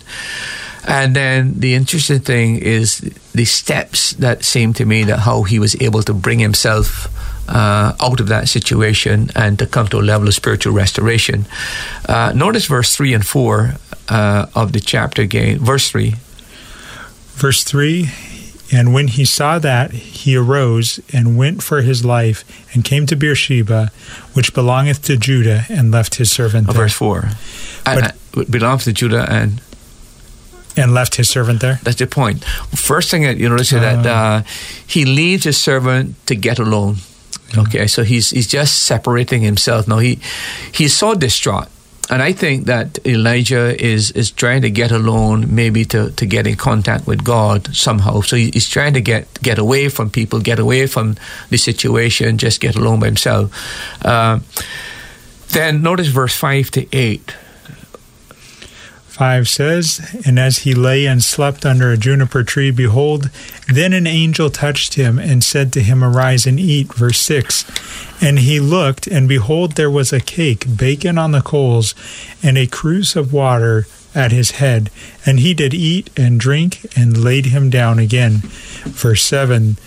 [0.87, 2.99] And then the interesting thing is
[3.33, 7.09] the steps that seem to me that how he was able to bring himself
[7.47, 11.45] uh, out of that situation and to come to a level of spiritual restoration.
[12.07, 13.73] Uh, notice verse 3 and 4
[14.09, 15.59] uh, of the chapter again.
[15.59, 16.15] Verse 3.
[17.35, 18.09] Verse 3
[18.71, 22.43] And when he saw that, he arose and went for his life
[22.73, 23.91] and came to Beersheba,
[24.33, 26.83] which belongeth to Judah, and left his servant oh, there.
[26.83, 27.29] Verse 4.
[27.85, 29.61] But, and, belongs to Judah and
[30.79, 31.79] and left his servant there.
[31.81, 32.45] That's the point.
[32.75, 34.41] First thing that you notice is that uh, uh
[34.85, 36.97] he leaves his servant to get alone.
[37.55, 39.87] Okay, so he's he's just separating himself.
[39.87, 40.19] Now he
[40.73, 41.69] he's so distraught
[42.09, 46.47] and I think that Elijah is is trying to get alone, maybe to, to get
[46.47, 48.21] in contact with God somehow.
[48.21, 51.15] So he, he's trying to get get away from people, get away from
[51.49, 53.51] the situation, just get alone by himself.
[54.05, 54.39] Uh,
[55.49, 57.35] then notice verse five to eight.
[59.17, 63.31] 5 says, And as he lay and slept under a juniper tree, behold,
[63.67, 66.93] then an angel touched him and said to him, Arise and eat.
[66.93, 67.65] Verse 6
[68.21, 71.95] And he looked, and behold, there was a cake baken on the coals,
[72.43, 74.91] and a cruse of water at his head.
[75.25, 78.41] And he did eat and drink, and laid him down again.
[78.85, 79.77] Verse 7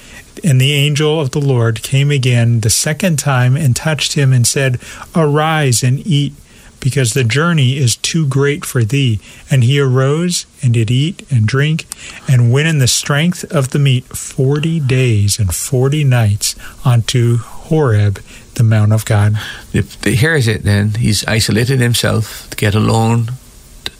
[0.42, 4.44] And the angel of the Lord came again the second time and touched him and
[4.44, 4.80] said,
[5.14, 6.34] Arise and eat
[6.80, 9.20] because the journey is too great for thee.
[9.50, 11.86] And he arose and did eat and drink,
[12.28, 18.20] and went in the strength of the meat forty days and forty nights unto Horeb,
[18.54, 19.38] the mount of God.
[19.72, 20.94] Here is it then.
[20.94, 23.32] He's isolated himself to get alone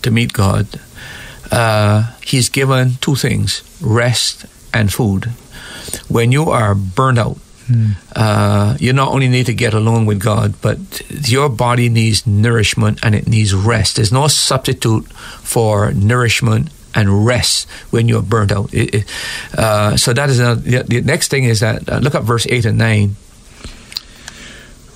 [0.03, 0.67] to meet God.
[1.53, 5.31] Uh, he's given two things rest and food.
[6.09, 7.39] When you are burned out,
[7.71, 7.97] Mm.
[8.17, 10.79] Uh, you not only need to get along with God, but
[11.31, 13.97] your body needs nourishment and it needs rest.
[13.97, 18.75] There's no substitute for nourishment and rest when you're burnt out.
[18.75, 19.05] It, it,
[19.57, 22.65] uh, so that is a, the, next thing is that uh, look at verse eight
[22.65, 23.17] and nine.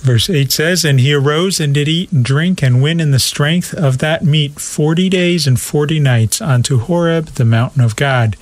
[0.04, 3.18] Verse 8 says, And he arose and did eat and drink, and went in the
[3.18, 8.36] strength of that meat forty days and forty nights unto Horeb, the mountain of God.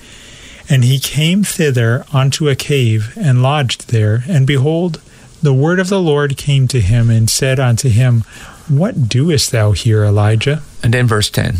[0.69, 4.23] And he came thither unto a cave, and lodged there.
[4.27, 5.01] And behold,
[5.41, 8.23] the word of the Lord came to him, and said unto him,
[8.67, 10.61] What doest thou here, Elijah?
[10.81, 11.55] And then verse 10.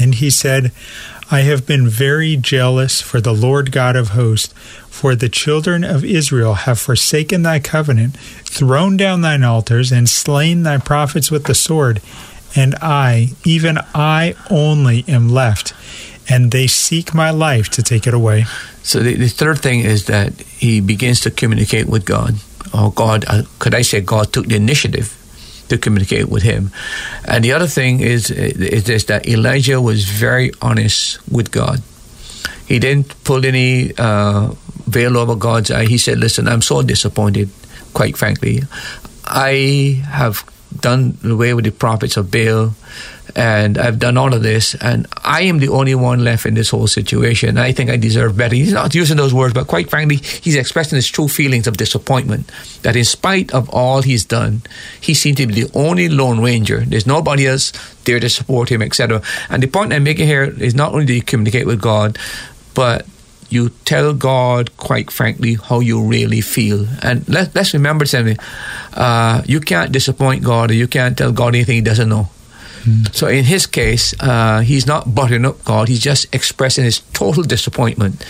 [0.00, 0.72] And he said,
[1.30, 4.52] I have been very jealous for the Lord God of hosts,
[4.88, 10.62] for the children of Israel have forsaken thy covenant, thrown down thine altars, and slain
[10.62, 12.00] thy prophets with the sword.
[12.56, 15.74] And I, even I only, am left
[16.28, 18.44] and they seek my life to take it away.
[18.82, 22.34] So the, the third thing is that he begins to communicate with God.
[22.72, 25.14] Oh, God, uh, could I say God took the initiative
[25.68, 26.70] to communicate with him?
[27.26, 31.82] And the other thing is, is this, that Elijah was very honest with God.
[32.66, 34.52] He didn't pull any uh,
[34.86, 35.86] veil over God's eye.
[35.86, 37.48] He said, Listen, I'm so disappointed,
[37.94, 38.62] quite frankly.
[39.24, 40.44] I have
[40.80, 42.74] done away with the prophets of Baal
[43.36, 46.70] and I've done all of this, and I am the only one left in this
[46.70, 47.58] whole situation.
[47.58, 48.54] I think I deserve better.
[48.54, 52.50] He's not using those words, but quite frankly, he's expressing his true feelings of disappointment.
[52.82, 54.62] That in spite of all he's done,
[55.00, 56.80] he seems to be the only lone ranger.
[56.80, 57.72] There's nobody else
[58.04, 59.22] there to support him, etc.
[59.50, 62.18] And the point I'm making here is not only do you communicate with God,
[62.74, 63.06] but
[63.50, 66.86] you tell God, quite frankly, how you really feel.
[67.02, 68.36] And let, us remember something.
[68.92, 72.28] Uh, you can't disappoint God or you can't tell God anything He doesn't know.
[72.84, 73.14] Mm.
[73.14, 75.88] So in his case, uh, he's not buttering up God.
[75.88, 78.24] He's just expressing his total disappointment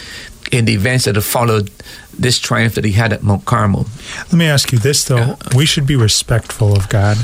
[0.50, 1.70] in the events that have followed
[2.18, 3.86] this triumph that he had at Mount Carmel.
[4.18, 5.16] Let me ask you this, though.
[5.16, 5.36] Yeah.
[5.54, 7.16] We should be respectful of God.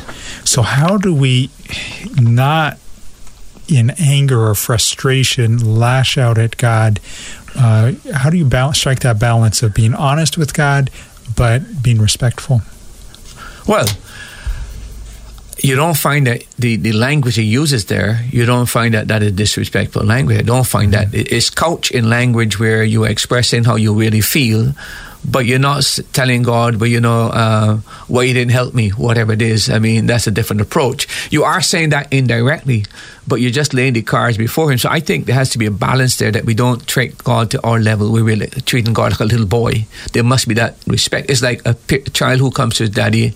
[0.44, 1.50] So, how do we
[2.20, 2.78] not,
[3.68, 7.00] in anger or frustration, lash out at God?
[7.56, 10.90] Uh, how do you balance, strike that balance of being honest with God
[11.36, 12.62] but being respectful?
[13.66, 13.86] Well,
[15.64, 19.22] you don't find that the, the language he uses there, you don't find that that
[19.22, 20.38] is disrespectful language.
[20.38, 21.08] I don't find that.
[21.14, 24.74] It's couched in language where you're expressing how you really feel,
[25.24, 27.76] but you're not telling God, but you know, uh,
[28.08, 29.70] why you didn't help me, whatever it is.
[29.70, 31.08] I mean, that's a different approach.
[31.32, 32.84] You are saying that indirectly,
[33.26, 34.78] but you're just laying the cards before Him.
[34.78, 37.50] So I think there has to be a balance there that we don't treat God
[37.52, 38.12] to our level.
[38.12, 39.86] We're really treating God like a little boy.
[40.12, 41.30] There must be that respect.
[41.30, 41.74] It's like a
[42.10, 43.34] child who comes to his daddy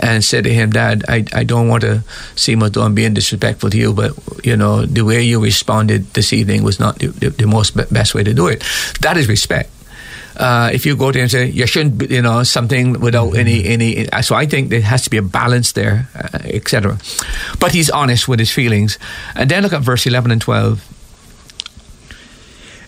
[0.00, 2.02] and said to him, Dad, I, I don't want to
[2.34, 4.12] seem as though I'm being disrespectful to you, but,
[4.44, 8.14] you know, the way you responded this evening was not the, the, the most best
[8.14, 8.64] way to do it.
[9.00, 9.70] That is respect
[10.36, 13.38] uh, if you go there and say you shouldn't, be, you know, something without mm-hmm.
[13.38, 14.22] any any.
[14.22, 16.98] So I think there has to be a balance there, uh, etc.
[17.58, 18.98] But he's honest with his feelings.
[19.34, 20.84] And then look at verse eleven and twelve.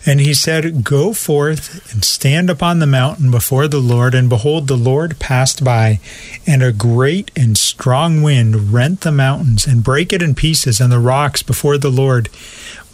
[0.06, 4.14] And he said, Go forth and stand upon the mountain before the Lord.
[4.14, 6.00] And behold, the Lord passed by,
[6.46, 10.90] and a great and strong wind rent the mountains and brake it in pieces and
[10.90, 12.30] the rocks before the Lord.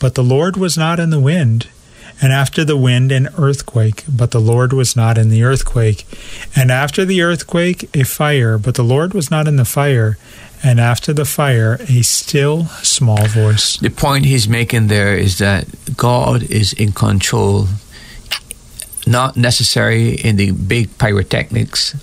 [0.00, 1.68] But the Lord was not in the wind
[2.22, 6.06] and after the wind an earthquake, but the Lord was not in the earthquake.
[6.54, 10.16] And after the earthquake a fire, but the Lord was not in the fire.
[10.62, 13.76] And after the fire a still small voice.
[13.76, 17.68] The point he's making there is that God is in control,
[19.06, 21.94] not necessarily in the big pyrotechnics,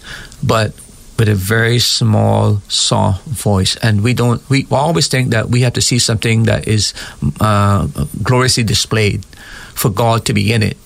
[0.44, 0.76] but
[1.18, 3.76] with a very small, soft voice.
[3.78, 6.94] And we don't, we always think that we have to see something that is
[7.40, 7.88] uh,
[8.22, 9.26] gloriously displayed
[9.74, 10.78] for God to be in it.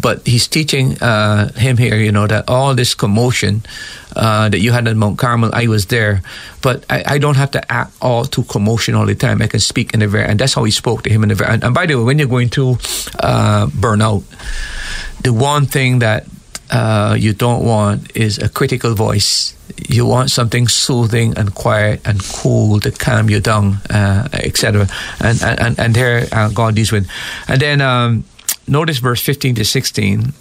[0.00, 3.62] But he's teaching uh, him here, you know, that all this commotion
[4.16, 6.22] uh, that you had at Mount Carmel, I was there.
[6.62, 9.40] But I, I, don't have to act all to commotion all the time.
[9.40, 11.34] I can speak in a very, and that's how he spoke to him in a
[11.34, 12.76] very, and, and by the way, when you're going to
[13.20, 14.24] uh, burn out,
[15.22, 16.26] the one thing that
[16.70, 19.54] uh, you don't want is a critical voice.
[19.88, 24.88] You want something soothing and quiet and cool to calm you down, uh, etc.
[25.20, 27.08] And, and and there uh, God deals with.
[27.48, 28.24] And then um,
[28.66, 30.32] notice verse fifteen to sixteen.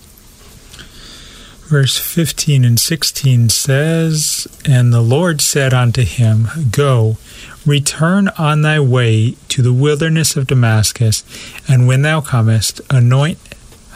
[1.65, 7.17] Verse 15 and 16 says, And the Lord said unto him, Go,
[7.65, 11.23] return on thy way to the wilderness of Damascus,
[11.67, 13.39] and when thou comest, anoint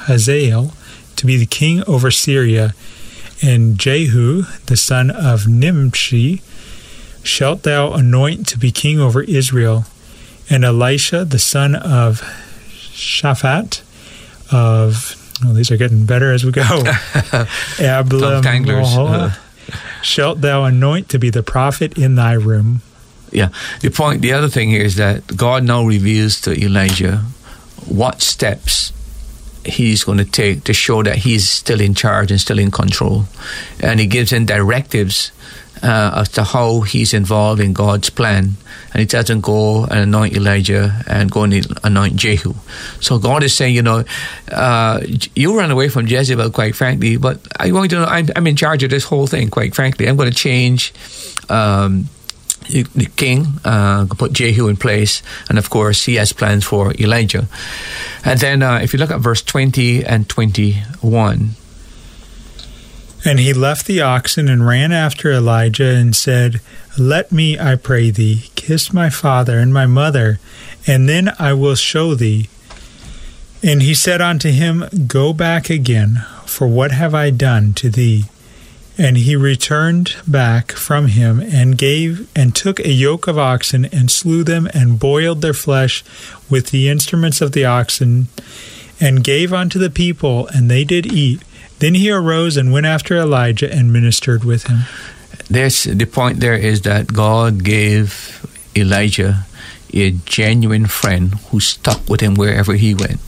[0.07, 0.73] Hazael
[1.17, 2.73] to be the king over Syria,
[3.41, 6.41] and Jehu, the son of Nimshi,
[7.23, 9.85] shalt thou anoint to be king over Israel,
[10.49, 12.21] and Elisha, the son of
[12.69, 13.81] Shaphat,
[14.51, 15.15] of
[15.45, 16.61] oh, these are getting better as we go.
[16.63, 20.01] Ablam, uh-huh.
[20.01, 22.81] shalt thou anoint to be the prophet in thy room.
[23.31, 23.49] Yeah.
[23.81, 27.23] The point, the other thing here is that God now reveals to Elijah
[27.85, 28.93] what steps
[29.67, 33.25] he's going to take to show that he's still in charge and still in control.
[33.79, 35.31] And he gives him directives
[35.83, 38.53] uh, as to how he's involved in God's plan.
[38.93, 42.53] And he him, go and anoint Elijah and go and anoint Jehu.
[42.99, 44.03] So God is saying, you know,
[44.51, 45.01] uh,
[45.35, 48.55] you run away from Jezebel, quite frankly, but I want to know I'm, I'm in
[48.55, 50.07] charge of this whole thing, quite frankly.
[50.07, 50.93] I'm going to change.
[51.49, 52.09] Um,
[52.67, 57.47] the king, uh, put Jehu in place, and of course he has plans for Elijah.
[58.23, 61.55] And then, uh, if you look at verse twenty and twenty-one,
[63.25, 66.61] and he left the oxen and ran after Elijah and said,
[66.97, 70.39] Let me, I pray thee, kiss my father and my mother,
[70.85, 72.47] and then I will show thee.
[73.63, 78.25] And he said unto him, Go back again, for what have I done to thee?
[78.97, 84.09] And he returned back from him and gave and took a yoke of oxen and
[84.09, 86.03] slew them and boiled their flesh
[86.49, 88.27] with the instruments of the oxen
[88.99, 91.43] and gave unto the people, and they did eat.
[91.77, 94.79] Then he arose and went after Elijah and ministered with him.
[95.47, 98.43] There's the point there is that God gave
[98.75, 99.45] Elijah
[99.93, 103.21] a genuine friend who stuck with him wherever he went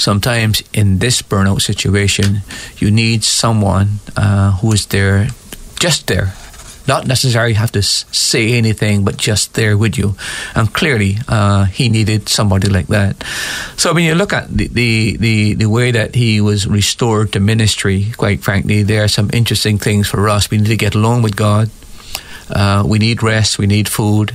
[0.00, 2.42] sometimes in this burnout situation,
[2.78, 5.28] you need someone uh, who is there,
[5.78, 6.32] just there,
[6.88, 10.16] not necessarily have to say anything, but just there with you.
[10.54, 13.22] And clearly, uh, he needed somebody like that.
[13.76, 17.40] So when you look at the, the, the, the, way that he was restored to
[17.40, 20.50] ministry, quite frankly, there are some interesting things for us.
[20.50, 21.70] We need to get along with God.
[22.48, 23.58] Uh, we need rest.
[23.58, 24.34] We need food.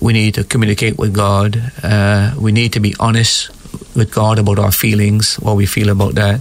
[0.00, 1.60] We need to communicate with God.
[1.82, 3.50] Uh, we need to be honest
[3.94, 6.40] with God about our feelings, what we feel about that.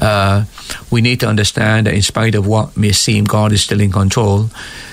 [0.00, 0.44] Uh,
[0.90, 3.90] we need to understand that in spite of what may seem, God is still in
[3.90, 4.50] control.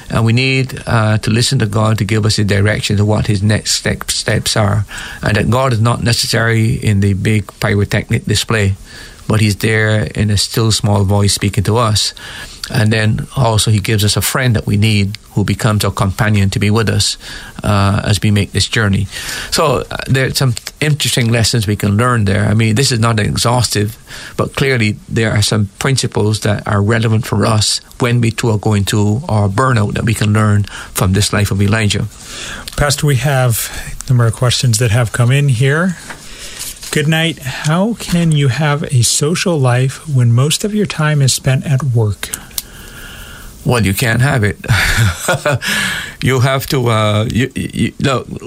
[0.09, 3.27] And we need uh, to listen to God to give us a direction to what
[3.27, 4.85] His next step, steps are.
[5.21, 8.75] And that God is not necessary in the big pyrotechnic display,
[9.27, 12.13] but He's there in a still small voice speaking to us.
[12.71, 16.49] And then also, He gives us a friend that we need who becomes our companion
[16.49, 17.15] to be with us
[17.63, 19.05] uh, as we make this journey.
[19.51, 22.45] So uh, there are some interesting lessons we can learn there.
[22.45, 23.95] I mean, this is not exhaustive,
[24.35, 28.57] but clearly there are some principles that are relevant for us when we too are
[28.57, 30.63] going to our burnout that we can learn
[30.97, 32.07] from this life of Elijah.
[32.75, 33.69] Pastor, we have
[34.03, 35.97] a number of questions that have come in here.
[36.89, 37.37] Good night.
[37.39, 41.83] How can you have a social life when most of your time is spent at
[41.83, 42.29] work?
[43.67, 44.57] Well, you can't have it.
[46.23, 46.87] you have to.
[46.87, 47.93] Uh, you, you,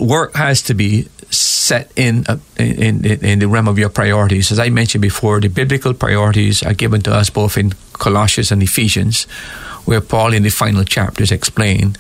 [0.01, 4.51] work has to be set in, uh, in, in in the realm of your priorities.
[4.51, 8.63] As I mentioned before, the biblical priorities are given to us both in Colossians and
[8.63, 9.25] Ephesians,
[9.85, 11.97] where Paul in the final chapters explain.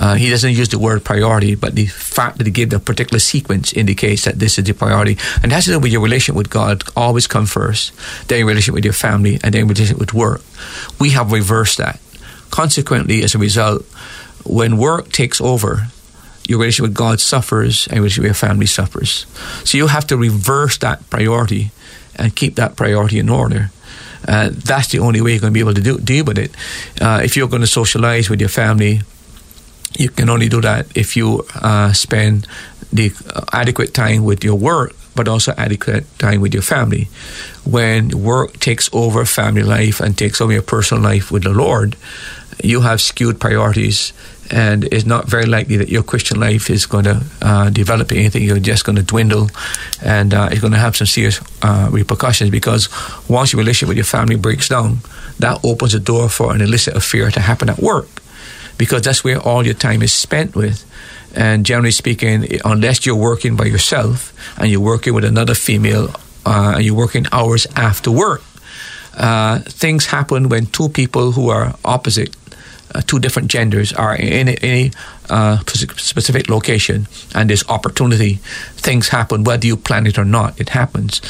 [0.00, 3.18] Uh, he doesn't use the word priority, but the fact that he gave the particular
[3.18, 5.18] sequence indicates that this is the priority.
[5.42, 6.84] And that's with your relationship with God.
[6.96, 7.92] Always come first,
[8.28, 10.40] then your relationship with your family, and then your relationship with work.
[10.98, 12.00] We have reversed that
[12.52, 13.82] Consequently, as a result,
[14.44, 15.88] when work takes over,
[16.46, 19.26] your relationship with God suffers and your relationship with your family suffers.
[19.64, 21.70] So you have to reverse that priority
[22.16, 23.70] and keep that priority in order.
[24.28, 26.54] Uh, that's the only way you're going to be able to do, deal with it.
[27.00, 29.00] Uh, if you're going to socialize with your family,
[29.96, 32.46] you can only do that if you uh, spend
[32.92, 33.12] the
[33.52, 37.08] adequate time with your work but also adequate time with your family.
[37.64, 41.96] When work takes over family life and takes over your personal life with the Lord,
[42.62, 44.12] you have skewed priorities,
[44.50, 48.42] and it's not very likely that your Christian life is going to uh, develop anything.
[48.42, 49.48] You're just going to dwindle,
[50.02, 52.88] and uh, it's going to have some serious uh, repercussions because
[53.28, 54.98] once your relationship with your family breaks down,
[55.38, 58.08] that opens the door for an illicit affair to happen at work
[58.78, 60.84] because that's where all your time is spent with.
[61.34, 66.10] And generally speaking, unless you're working by yourself and you're working with another female
[66.44, 68.42] uh, and you're working hours after work,
[69.16, 72.34] uh, things happen when two people who are opposite
[73.00, 74.90] two different genders are in any
[75.30, 78.34] uh, specific location and there's opportunity,
[78.76, 80.60] things happen whether you plan it or not.
[80.60, 81.22] It happens.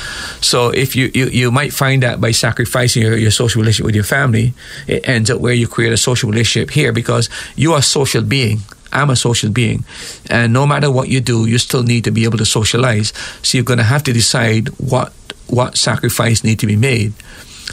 [0.45, 3.95] So if you, you, you might find that by sacrificing your, your social relationship with
[3.95, 4.55] your family,
[4.89, 8.23] it ends up where you create a social relationship here because you are a social
[8.23, 8.61] being.
[8.93, 9.85] I'm a social being.
[10.29, 13.13] And no matter what you do, you still need to be able to socialize.
[13.43, 15.13] So you're going to have to decide what
[15.49, 17.13] what sacrifice need to be made.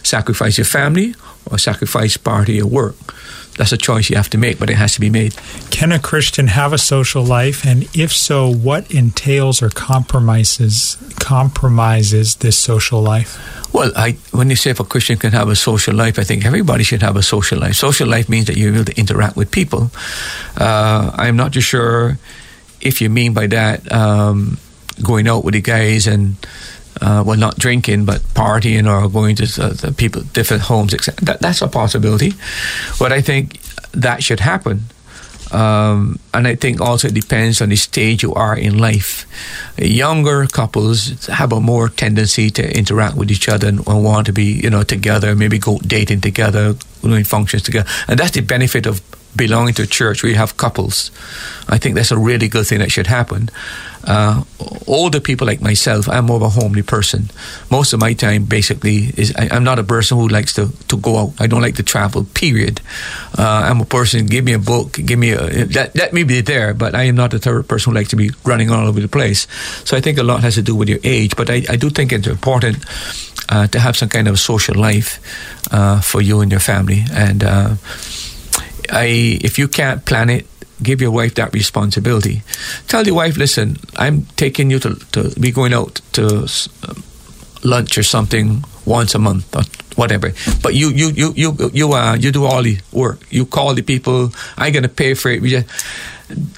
[0.04, 1.16] Sacrifice your family
[1.50, 2.96] or sacrifice part of your work
[3.60, 5.36] that's a choice you have to make, but it has to be made.
[5.70, 12.36] Can a Christian have a social life, and if so, what entails or compromises compromises
[12.36, 13.38] this social life?
[13.74, 16.46] Well, I, when you say if a Christian can have a social life, I think
[16.46, 17.76] everybody should have a social life.
[17.76, 19.92] Social life means that you're able to interact with people.
[20.56, 22.18] Uh, I'm not too sure
[22.80, 24.58] if you mean by that um,
[25.04, 26.38] going out with the guys and
[27.02, 31.24] uh, well, not drinking, but partying or going to uh, people, different homes, etc.
[31.26, 32.34] That, that's a possibility.
[33.00, 34.86] But I think that should happen.
[35.52, 39.26] Um, and I think also it depends on the stage you are in life.
[39.78, 44.44] Younger couples have a more tendency to interact with each other and, want to be,
[44.44, 47.90] you know, together, maybe go dating together, doing functions together.
[48.08, 49.02] And that's the benefit of
[49.40, 51.12] belonging to a church where you have couples.
[51.70, 53.50] I think that's a really good thing that should happen.
[54.04, 54.44] Uh,
[54.88, 57.30] older people like myself, I'm more of a homely person.
[57.72, 60.98] Most of my time, basically, is I, am not a person who likes to, to
[60.98, 61.34] go out.
[61.40, 62.26] I don't like to travel.
[62.34, 62.82] Period.
[63.38, 64.26] Uh, I'm a person.
[64.26, 64.94] Give me a book.
[64.94, 65.42] Give me a
[65.74, 66.74] let, let me be there.
[66.74, 69.08] But I am not the third person who likes to be running all over the
[69.08, 69.48] place.
[69.86, 71.36] So I think a lot has to do with your age.
[71.36, 72.86] But I, I do think it's important
[73.50, 75.20] uh, to have some kind of social life
[75.72, 77.04] uh, for you and your family.
[77.12, 77.76] And uh,
[78.92, 80.48] I, if you can't plan it,
[80.82, 82.42] give your wife that responsibility.
[82.88, 86.48] Tell your wife, listen, I'm taking you to, to be going out to
[86.84, 86.94] uh,
[87.64, 89.64] lunch or something once a month or
[89.96, 90.34] whatever.
[90.64, 93.20] But you you you you you uh, you do all the work.
[93.30, 94.32] You call the people.
[94.58, 95.42] I'm gonna pay for it.
[95.42, 95.68] We just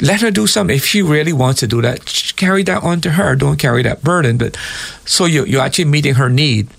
[0.01, 0.75] let her do something.
[0.75, 2.05] If she really wants to do that,
[2.37, 3.35] carry that on to her.
[3.35, 4.37] Don't carry that burden.
[4.37, 4.57] But
[5.05, 6.69] so you you're actually meeting her need.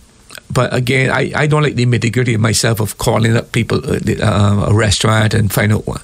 [0.52, 3.98] But again, I, I don't like the nitty gritty myself of calling up people uh,
[4.20, 6.02] uh, a restaurant and find out what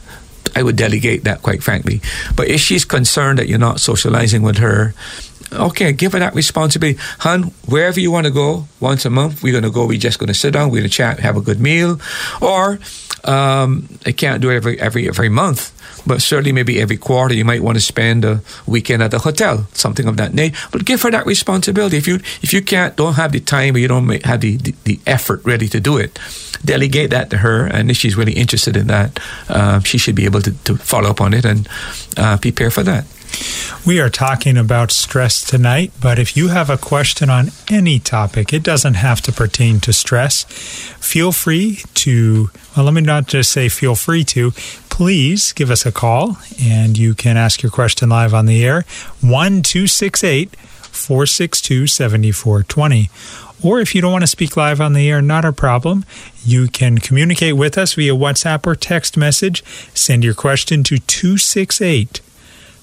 [0.56, 2.00] I would delegate that, quite frankly.
[2.34, 4.94] But if she's concerned that you're not socializing with her,
[5.52, 6.98] okay, give her that responsibility.
[7.18, 9.86] Hun, wherever you want to go, once a month, we're going to go.
[9.86, 12.00] We're just going to sit down, we're going to chat, have a good meal.
[12.40, 12.78] Or
[13.24, 15.72] um, I can't do it every, every, every month
[16.08, 19.66] but certainly maybe every quarter you might want to spend a weekend at the hotel,
[19.72, 20.56] something of that nature.
[20.72, 21.96] But give her that responsibility.
[21.96, 24.74] If you if you can't, don't have the time or you don't have the, the,
[24.84, 26.18] the effort ready to do it,
[26.64, 27.66] delegate that to her.
[27.66, 31.10] And if she's really interested in that, uh, she should be able to, to follow
[31.10, 31.68] up on it and
[32.16, 33.04] uh, prepare for that.
[33.86, 38.52] We are talking about stress tonight, but if you have a question on any topic,
[38.52, 40.44] it doesn't have to pertain to stress.
[40.98, 44.50] Feel free to, well, let me not just say feel free to,
[44.98, 48.82] please give us a call and you can ask your question live on the air
[49.20, 53.08] 1268 462 7420.
[53.62, 56.04] Or if you don't want to speak live on the air, not a problem.
[56.44, 59.62] You can communicate with us via WhatsApp or text message.
[59.94, 62.20] Send your question to 268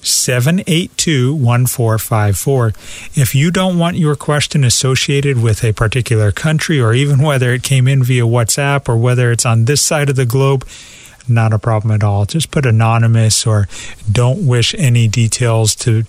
[0.00, 2.68] 782 1454.
[3.14, 7.62] If you don't want your question associated with a particular country or even whether it
[7.62, 10.66] came in via WhatsApp or whether it's on this side of the globe,
[11.28, 12.26] not a problem at all.
[12.26, 13.68] Just put anonymous or
[14.10, 16.04] don't wish any details to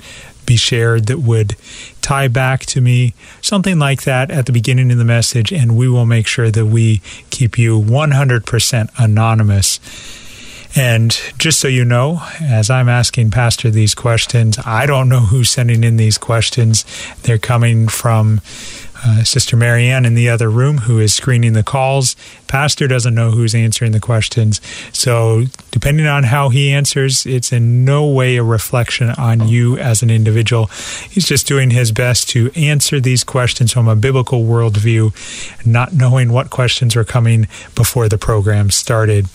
[0.46, 1.56] be shared that would
[2.02, 5.90] tie back to me, something like that at the beginning of the message, and we
[5.90, 9.80] will make sure that we keep you 100% anonymous.
[10.76, 15.50] And just so you know, as I'm asking Pastor these questions, I don't know who's
[15.50, 16.86] sending in these questions.
[17.24, 18.42] They're coming from
[19.06, 22.16] uh, Sister Marianne in the other room who is screening the calls.
[22.48, 24.62] Pastor doesn't know who's answering the questions.
[24.94, 30.02] So, depending on how he answers, it's in no way a reflection on you as
[30.02, 30.68] an individual.
[31.10, 36.32] He's just doing his best to answer these questions from a biblical worldview, not knowing
[36.32, 39.28] what questions were coming before the program started.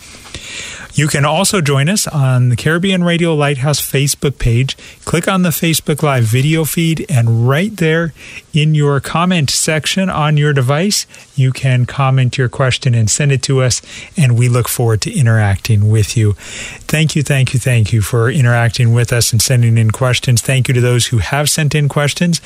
[0.94, 4.76] You can also join us on the Caribbean Radio Lighthouse Facebook page.
[5.06, 8.12] Click on the Facebook Live video feed, and right there
[8.52, 13.42] in your comment section on your device, you can comment your question and send it
[13.44, 13.80] to us,
[14.18, 16.34] and we look forward to interacting with you.
[16.34, 20.42] Thank you, thank you, thank you for interacting with us and sending in questions.
[20.42, 22.42] Thank you to those who have sent in questions.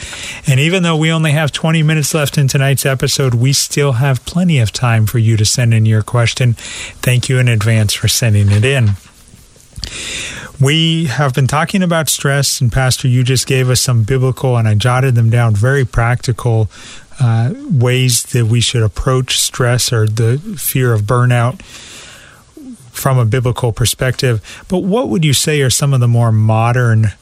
[0.47, 4.25] And even though we only have 20 minutes left in tonight's episode, we still have
[4.25, 6.53] plenty of time for you to send in your question.
[7.03, 8.91] Thank you in advance for sending it in.
[10.61, 14.67] We have been talking about stress, and Pastor, you just gave us some biblical, and
[14.67, 16.71] I jotted them down, very practical
[17.21, 21.63] uh, ways that we should approach stress or the fear of burnout
[22.91, 24.65] from a biblical perspective.
[24.69, 27.13] But what would you say are some of the more modern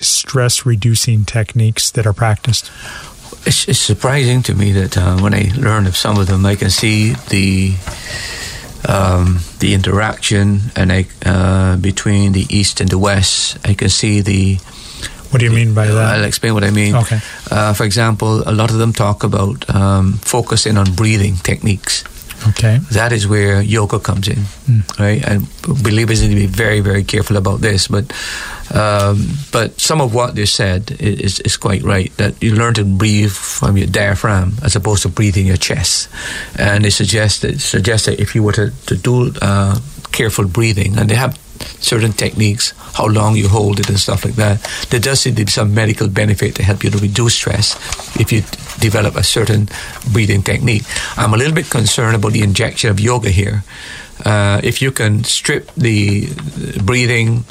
[0.00, 2.70] stress reducing techniques that are practiced?
[3.46, 6.56] It's, it's surprising to me that uh, when I learn of some of them, I
[6.56, 7.74] can see the
[8.88, 13.58] um, the interaction and I, uh, between the east and the west.
[13.66, 14.56] I can see the.
[15.30, 16.16] What do you mean by that?
[16.16, 16.94] I'll explain what I mean.
[16.94, 17.20] Okay.
[17.50, 22.04] Uh, for example, a lot of them talk about um, focusing on breathing techniques.
[22.48, 22.78] Okay.
[22.92, 24.38] That is where yoga comes in,
[24.68, 24.82] Mm.
[24.98, 25.22] right?
[25.24, 25.46] And
[25.82, 27.88] believers need to be very, very careful about this.
[27.88, 28.12] But
[28.74, 32.10] um, but some of what they said is, is quite right.
[32.16, 36.08] That you learn to breathe from your diaphragm as opposed to breathing your chest.
[36.58, 39.78] And they suggest that, suggest that if you were to, to do uh,
[40.12, 41.36] careful breathing, and they have
[41.80, 44.62] certain techniques, how long you hold it and stuff like that.
[44.90, 47.76] There does seem to be some medical benefit to help you to reduce stress
[48.18, 48.42] if you
[48.80, 49.68] develop a certain
[50.12, 50.84] breathing technique.
[51.16, 53.64] I'm a little bit concerned about the injection of yoga here.
[54.24, 56.28] Uh, if you can strip the
[56.84, 57.44] breathing,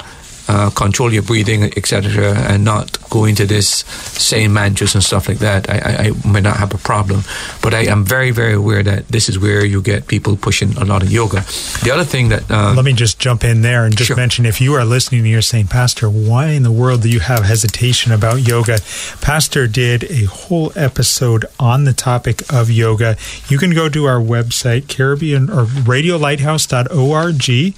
[0.48, 3.84] uh, control your breathing, etc., and not go into this
[4.18, 7.22] saying mantras and stuff like that, I, I, I may not have a problem.
[7.62, 10.84] But I am very, very aware that this is where you get people pushing a
[10.84, 11.44] lot of yoga.
[11.82, 14.16] The other thing that uh, Let me just jump in there and just Sure.
[14.16, 17.20] mention if you are listening and you're saying, Pastor, why in the world do you
[17.20, 18.78] have hesitation about yoga?
[19.20, 23.16] Pastor did a whole episode on the topic of yoga.
[23.48, 27.74] You can go to our website, Caribbean or radiolighthouse.org,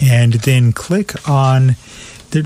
[0.00, 1.76] and then click on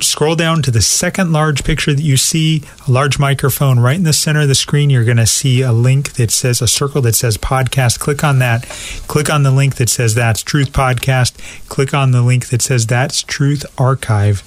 [0.00, 4.04] scroll down to the second large picture that you see, a large microphone right in
[4.04, 4.90] the center of the screen.
[4.90, 7.98] You're going to see a link that says a circle that says podcast.
[7.98, 8.64] Click on that.
[9.08, 11.34] Click on the link that says that's Truth Podcast.
[11.68, 14.42] Click on the link that says that's Truth Archive.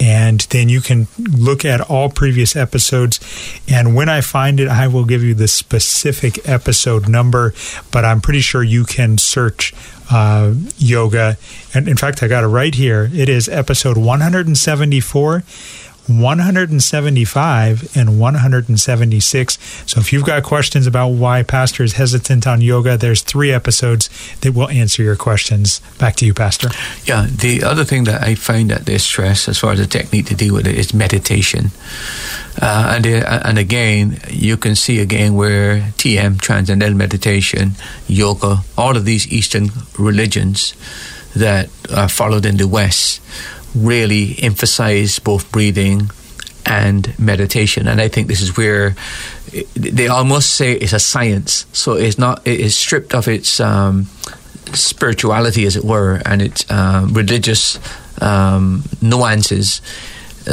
[0.00, 3.20] And then you can look at all previous episodes.
[3.68, 7.54] And when I find it, I will give you the specific episode number.
[7.90, 9.74] But I'm pretty sure you can search
[10.10, 11.36] uh, yoga.
[11.74, 13.10] And in fact, I got it right here.
[13.12, 15.42] It is episode 174.
[16.08, 19.58] 175 and 176.
[19.86, 24.08] So if you've got questions about why pastor is hesitant on yoga, there's three episodes
[24.40, 25.80] that will answer your questions.
[25.98, 26.68] Back to you, pastor.
[27.04, 30.26] Yeah, the other thing that I find that they stress as far as the technique
[30.26, 31.70] to deal with it is meditation.
[32.60, 37.72] Uh, and, uh, and again, you can see again where TM, Transcendental Meditation,
[38.08, 39.68] yoga, all of these Eastern
[39.98, 40.74] religions
[41.36, 43.20] that are followed in the West
[43.86, 46.10] really emphasize both breathing
[46.66, 47.88] and meditation.
[47.88, 48.94] And I think this is where
[49.74, 51.66] they almost say it's a science.
[51.72, 54.04] So it's not, it is stripped of its um,
[54.74, 57.78] spirituality, as it were, and its um, religious
[58.20, 59.80] um, nuances.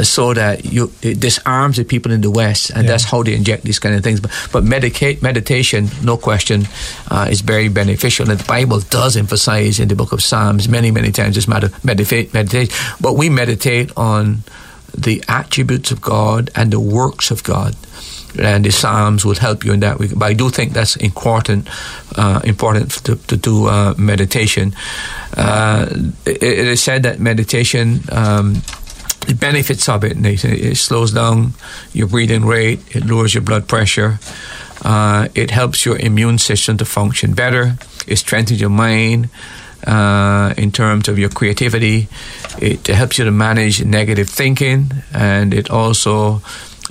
[0.02, 2.90] So that you it disarms the people in the West, and Yeah.
[2.90, 4.20] that's how they inject these kind of things.
[4.20, 6.68] But, but medicate meditation, no question,
[7.10, 8.30] uh, is very beneficial.
[8.30, 11.70] And the Bible does emphasize in the Book of Psalms many, many times this matter
[11.82, 12.72] meditate, meditate.
[13.00, 14.42] But we meditate on
[14.96, 17.74] the attributes of God and the works of God.
[18.38, 19.96] And the Psalms will help you in that.
[19.98, 21.68] But I do think that's important,
[22.16, 24.74] uh, important to, to do uh, meditation.
[25.36, 25.86] Uh,
[26.26, 28.62] it, it is said that meditation, um,
[29.26, 31.52] the benefits of it, say it slows down
[31.92, 34.18] your breathing rate, it lowers your blood pressure,
[34.82, 37.76] uh, it helps your immune system to function better,
[38.06, 39.28] it strengthens your mind
[39.86, 42.08] uh, in terms of your creativity,
[42.60, 46.40] it helps you to manage negative thinking, and it also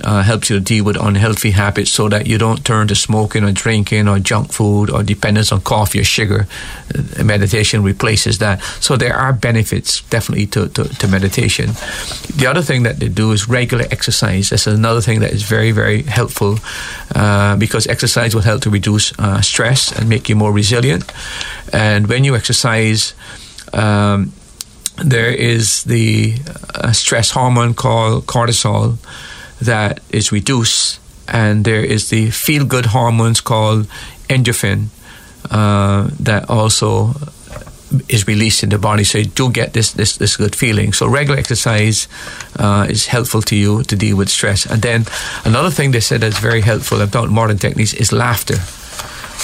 [0.04, 3.44] uh, helps you to deal with unhealthy habits so that you don't turn to smoking
[3.44, 6.46] or drinking or junk food or dependence on coffee or sugar.
[6.94, 8.62] Uh, meditation replaces that.
[8.80, 11.70] So there are benefits definitely to, to, to meditation.
[12.36, 14.50] The other thing that they do is regular exercise.
[14.50, 16.58] That's another thing that is very, very helpful
[17.14, 21.12] uh, because exercise will help to reduce uh, stress and make you more resilient.
[21.72, 23.14] And when you exercise,
[23.72, 24.32] um,
[24.98, 26.34] there is the
[26.74, 28.98] uh, stress hormone called cortisol
[29.60, 33.86] that is reduced, and there is the feel good hormones called
[34.28, 34.86] endorphin
[35.50, 37.14] uh, that also
[38.08, 40.92] is released in the body, so you do get this this, this good feeling.
[40.92, 42.08] So regular exercise
[42.58, 44.66] uh, is helpful to you to deal with stress.
[44.66, 45.04] And then
[45.44, 48.56] another thing they said that's very helpful about modern techniques is laughter.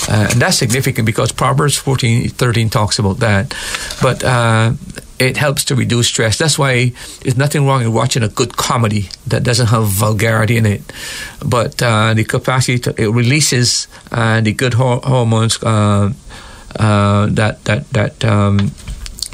[0.09, 3.55] Uh, and that's significant because Proverbs 14, 13 talks about that.
[4.01, 4.72] But uh,
[5.22, 6.38] it helps to reduce stress.
[6.38, 6.92] That's why
[7.22, 10.82] there's nothing wrong in watching a good comedy that doesn't have vulgarity in it.
[11.44, 16.12] But uh, the capacity to, it releases uh, the good hormones uh,
[16.76, 18.72] uh, that that that um,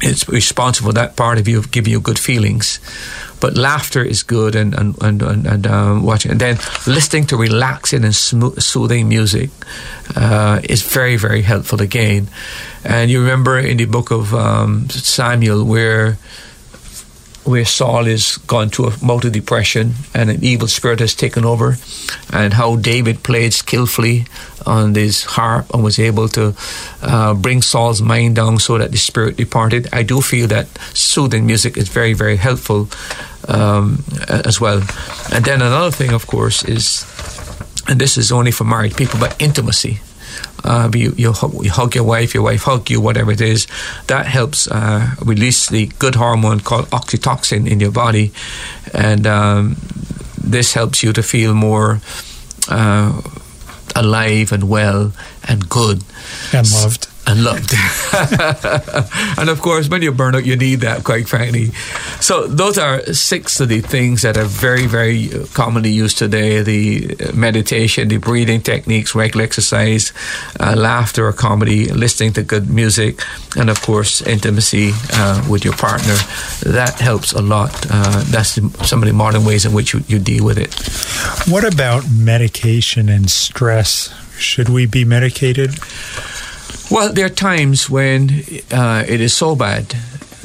[0.03, 2.81] is responsible that part of you giving you good feelings.
[3.41, 7.37] But laughter is good, and and and, and, and um, watching, and then listening to
[7.37, 9.51] relaxing and smooth, soothing music
[10.17, 12.29] uh, is very very helpful again.
[12.85, 16.19] And you remember in the book of um, Samuel where
[17.49, 21.77] where Saul is gone to a of depression and an evil spirit has taken over,
[22.31, 24.27] and how David played skillfully
[24.67, 26.55] on his harp and was able to
[27.03, 29.89] uh, bring Saul's mind down so that the spirit departed.
[29.93, 32.89] I do feel that soothing music is very, very helpful
[33.49, 34.83] um, as well.
[35.33, 37.07] And then another thing, of course, is,
[37.89, 40.01] and this is only for married people, but intimacy.
[40.65, 41.33] Uh, you, you,
[41.63, 43.67] you, hug your wife, your wife hug you, whatever it is.
[44.09, 48.33] That helps uh, release the good hormone called oxytocin in your body,
[48.93, 49.77] and um,
[50.43, 52.01] this helps you to feel more
[52.69, 53.23] uh,
[53.95, 55.13] alive and well
[55.49, 56.03] and good.
[56.53, 57.75] And loved and loved.
[59.39, 61.67] and of course, when you burn out, you need that, quite frankly.
[62.21, 67.33] So, those are six of the things that are very, very commonly used today the
[67.35, 70.13] meditation, the breathing techniques, regular exercise,
[70.59, 73.21] uh, laughter or comedy, listening to good music,
[73.57, 76.15] and of course, intimacy uh, with your partner.
[76.65, 77.87] That helps a lot.
[77.91, 80.73] Uh, that's some of the modern ways in which you, you deal with it.
[81.51, 84.15] What about medication and stress?
[84.39, 85.75] Should we be medicated?
[86.91, 88.31] Well, there are times when
[88.71, 89.95] uh, it is so bad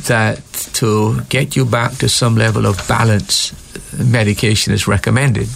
[0.07, 0.41] that
[0.73, 3.53] to get you back to some level of balance,
[3.97, 5.47] medication is recommended.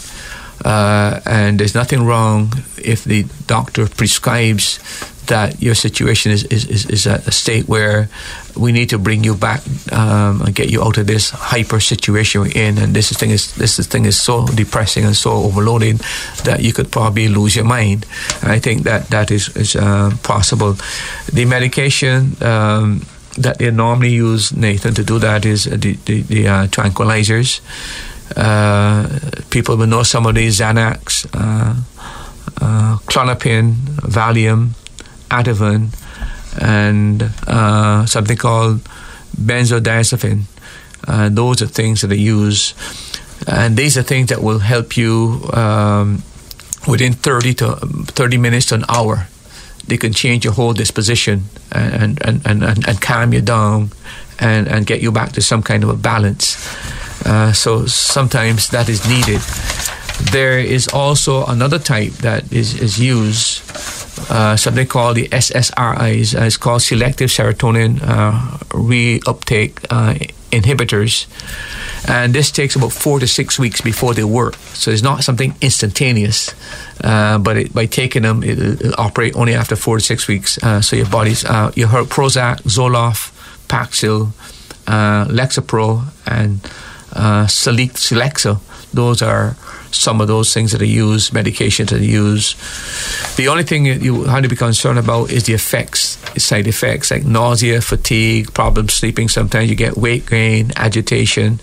[0.63, 4.79] Uh, and there's nothing wrong if the doctor prescribes
[5.27, 8.09] that your situation is, is, is, is at a state where
[8.57, 9.61] we need to bring you back
[9.91, 12.77] um, and get you out of this hyper situation we're in.
[12.77, 15.99] And this thing is this thing is so depressing and so overloading
[16.43, 18.05] that you could probably lose your mind.
[18.41, 20.75] And I think that that is is uh, possible.
[21.31, 22.35] The medication.
[22.41, 23.01] Um,
[23.37, 27.61] that they normally use, Nathan, to do that is the, the, the uh, tranquilizers.
[28.35, 29.07] Uh,
[29.51, 31.75] people will know some of these Xanax, uh,
[32.59, 34.69] uh, Klonopin, Valium,
[35.29, 35.93] Ativan,
[36.61, 38.81] and uh, something called
[39.39, 40.43] benzodiazepine.
[41.07, 42.73] Uh, those are things that they use,
[43.47, 46.23] and these are things that will help you um,
[46.87, 49.27] within 30 to 30 minutes to an hour.
[49.87, 53.91] They can change your whole disposition and, and, and, and, and calm you down
[54.39, 56.57] and, and get you back to some kind of a balance.
[57.25, 59.41] Uh, so sometimes that is needed.
[60.31, 63.61] There is also another type that is, is used
[64.29, 66.35] uh, something called the SSRIs.
[66.35, 70.13] Uh, it's called selective serotonin uh, reuptake uh,
[70.51, 71.27] inhibitors.
[72.07, 74.55] And this takes about four to six weeks before they work.
[74.73, 76.53] So it's not something instantaneous.
[77.03, 80.57] Uh, but it, by taking them, it, will operate only after four to six weeks.
[80.63, 81.43] Uh, so your body's,
[81.75, 83.31] you heard Prozac, Zoloft,
[83.67, 84.31] Paxil,
[84.85, 86.61] Lexapro, and
[87.47, 88.59] Celexa.
[88.93, 89.57] Those are
[89.97, 92.55] some of those things that are used, medications that are used.
[93.37, 97.25] The only thing you have to be concerned about is the effects, side effects like
[97.25, 99.27] nausea, fatigue, problems sleeping.
[99.27, 101.59] Sometimes you get weight gain, agitation,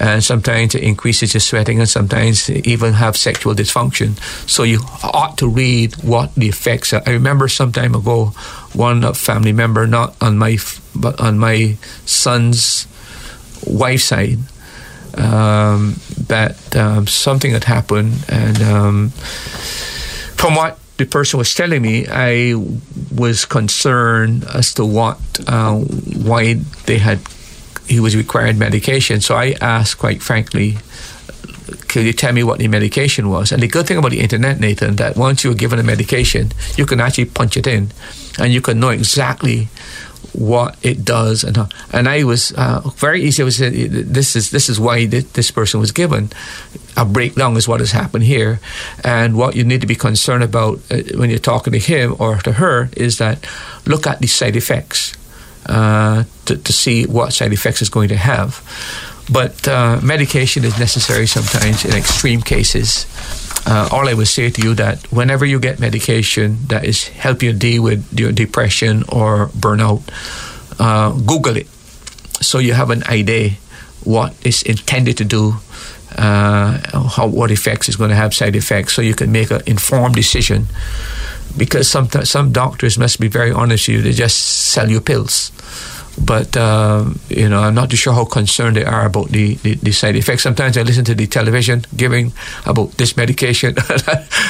[0.00, 4.18] and sometimes it increases your sweating, and sometimes even have sexual dysfunction.
[4.48, 7.02] So you ought to read what the effects are.
[7.06, 8.26] I remember some time ago,
[8.74, 10.58] one family member, not on my
[10.94, 12.86] but on my son's
[13.66, 14.38] wife's side
[15.16, 19.08] um, that um, something had happened, and um,
[20.36, 22.54] from what the person was telling me, I
[23.14, 26.54] was concerned as to what uh, why
[26.86, 27.20] they had
[27.86, 29.20] he was requiring medication.
[29.20, 30.76] So I asked, quite frankly,
[31.88, 33.50] could you tell me what the medication was?
[33.52, 36.84] And the good thing about the internet, Nathan, that once you're given a medication, you
[36.84, 37.90] can actually punch it in,
[38.38, 39.68] and you can know exactly
[40.38, 41.58] what it does and
[41.92, 43.42] and I was uh, very easy.
[43.42, 46.30] I was this is this is why this person was given
[46.98, 48.58] a breakdown is what has happened here,
[49.04, 52.38] and what you need to be concerned about uh, when you're talking to him or
[52.38, 53.46] to her is that
[53.86, 55.16] look at the side effects
[55.66, 58.60] uh, to, to see what side effects is going to have.
[59.30, 63.06] But uh, medication is necessary sometimes in extreme cases
[63.68, 67.42] uh, all I would say to you that whenever you get medication that is help
[67.42, 70.02] you deal with your depression or burnout,
[70.80, 71.68] uh, Google it
[72.40, 73.50] so you have an idea
[74.04, 75.54] what is intended to do,
[76.16, 76.78] uh,
[77.08, 80.14] how, what effects is going to have side effects, so you can make an informed
[80.14, 80.66] decision.
[81.56, 85.50] Because some some doctors must be very honest with you; they just sell you pills
[86.24, 89.74] but uh, you know, I'm not too sure how concerned they are about the, the,
[89.74, 90.42] the, side effects.
[90.42, 92.32] Sometimes I listen to the television giving
[92.66, 93.74] about this medication.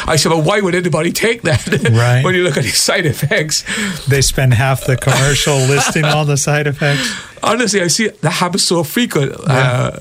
[0.07, 1.59] I said, well, why would anybody take that?
[1.99, 2.23] Right.
[2.23, 3.65] when you look at the side effects,
[4.07, 7.11] they spend half the commercial listing all the side effects.
[7.43, 9.33] Honestly, I see that happens so frequent.
[9.33, 9.53] Yeah.
[9.53, 9.99] Uh,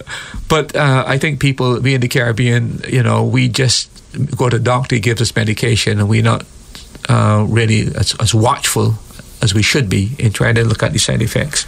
[0.50, 3.90] but uh, I think people, we in the Caribbean, you know, we just
[4.36, 6.46] go to the doctor, he gives us medication, and we're not
[7.10, 8.96] uh, really as, as watchful
[9.42, 11.66] as we should be in trying to look at these side effects.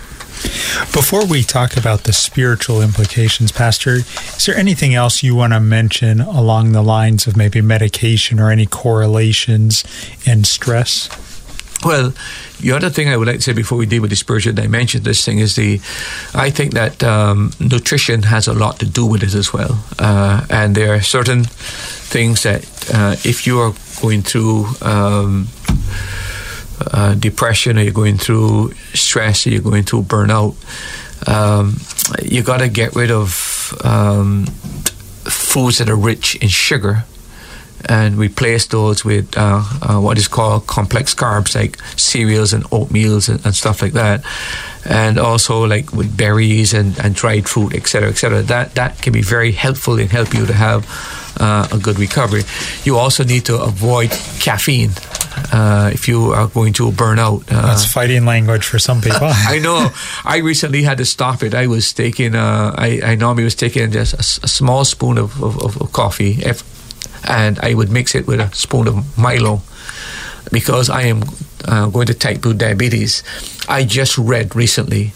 [0.94, 5.60] Before we talk about the spiritual implications, Pastor, is there anything else you want to
[5.60, 9.84] mention along the lines of maybe medication or any correlations
[10.26, 11.10] in stress?
[11.84, 12.14] Well,
[12.60, 15.04] the other thing I would like to say before we deal with the spiritual dimension,
[15.04, 15.76] this thing is the,
[16.34, 20.46] I think that um, nutrition has a lot to do with it as well, uh,
[20.50, 24.68] and there are certain things that uh, if you are going through.
[24.82, 25.48] Um,
[26.91, 30.56] uh, depression or you're going through stress or you're going through burnout,
[31.27, 31.77] um,
[32.23, 34.45] you got to get rid of um,
[35.26, 37.03] foods that are rich in sugar
[37.85, 43.30] and replace those with uh, uh, what is called complex carbs like cereals and oatmeals
[43.30, 44.23] and, and, stuff like that.
[44.85, 49.22] And also like with berries and, and dried fruit etc etc that that can be
[49.22, 50.85] very helpful and help you to have
[51.39, 52.43] uh, a good recovery.
[52.84, 54.91] You also need to avoid caffeine
[55.52, 57.44] uh, if you are going to burn out.
[57.52, 59.20] Uh, That's fighting language for some people.
[59.24, 59.90] I know.
[60.26, 61.53] I recently had to stop it.
[61.53, 65.41] I was taking, uh, I, I normally was taking just a, a small spoon of,
[65.44, 66.64] of, of coffee, if,
[67.28, 69.61] and I would mix it with a spoon of Milo
[70.52, 71.24] because I am
[71.66, 73.24] uh, going to type 2 diabetes.
[73.68, 75.14] I just read recently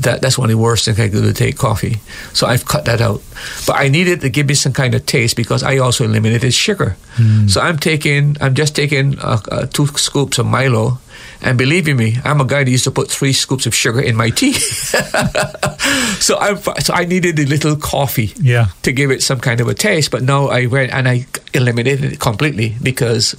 [0.00, 1.96] that that's one of the worst things I could do to take coffee.
[2.32, 3.22] So I've cut that out.
[3.66, 6.96] But I needed to give me some kind of taste because I also eliminated sugar.
[7.16, 7.48] Mm.
[7.48, 10.98] So I'm taking, I'm just taking uh, uh, two scoops of Milo
[11.42, 14.00] and believe you me, I'm a guy that used to put three scoops of sugar
[14.00, 14.52] in my tea.
[16.18, 18.66] so I so I needed a little coffee yeah.
[18.82, 20.10] to give it some kind of a taste.
[20.10, 23.34] But now I went and I eliminated it completely because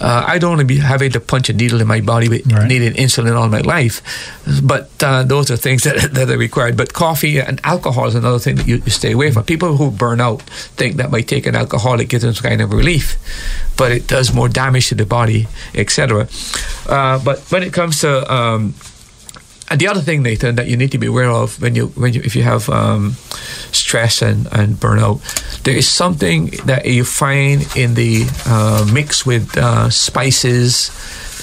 [0.00, 2.50] uh, I don't want to be having to punch a needle in my body with
[2.52, 2.66] right.
[2.66, 4.02] needing insulin all my life.
[4.62, 6.76] But uh, those are things that, that are required.
[6.76, 9.44] But coffee and alcohol is another thing that you, you stay away from.
[9.44, 12.72] People who burn out think that by taking alcohol it gives them some kind of
[12.72, 13.16] relief,
[13.76, 16.28] but it does more damage to the body, etc.
[16.88, 18.74] Uh, but when it comes to um,
[19.72, 22.12] and the other thing, Nathan, that you need to be aware of when you when
[22.12, 23.12] you if you have um,
[23.72, 25.22] stress and, and burnout,
[25.62, 30.90] there is something that you find in the uh, mix with uh, spices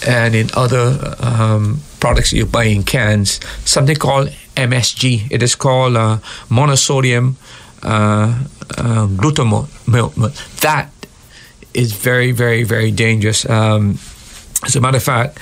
[0.05, 5.31] and in other um, products you buy in cans, something called MSG.
[5.31, 6.17] It is called uh,
[6.49, 7.33] monosodium
[7.81, 8.45] uh,
[8.77, 10.61] uh, glutamate.
[10.61, 10.91] That
[11.73, 13.49] is very, very, very dangerous.
[13.49, 13.97] Um,
[14.63, 15.39] as a matter of fact,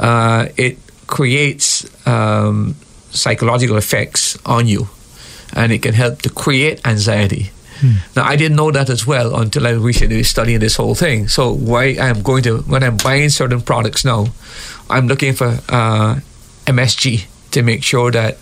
[0.00, 2.76] uh, it creates um,
[3.10, 4.88] psychological effects on you,
[5.54, 7.50] and it can help to create anxiety.
[7.80, 7.92] Hmm.
[8.16, 11.28] Now, I didn't know that as well until I recently studying this whole thing.
[11.28, 14.26] So, why I'm going to when I'm buying certain products now,
[14.90, 16.20] I'm looking for uh,
[16.66, 18.38] MSG to make sure that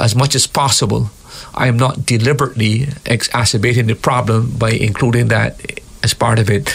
[0.00, 1.10] as much as possible,
[1.54, 5.60] I am not deliberately exacerbating the problem by including that
[6.02, 6.72] as part of it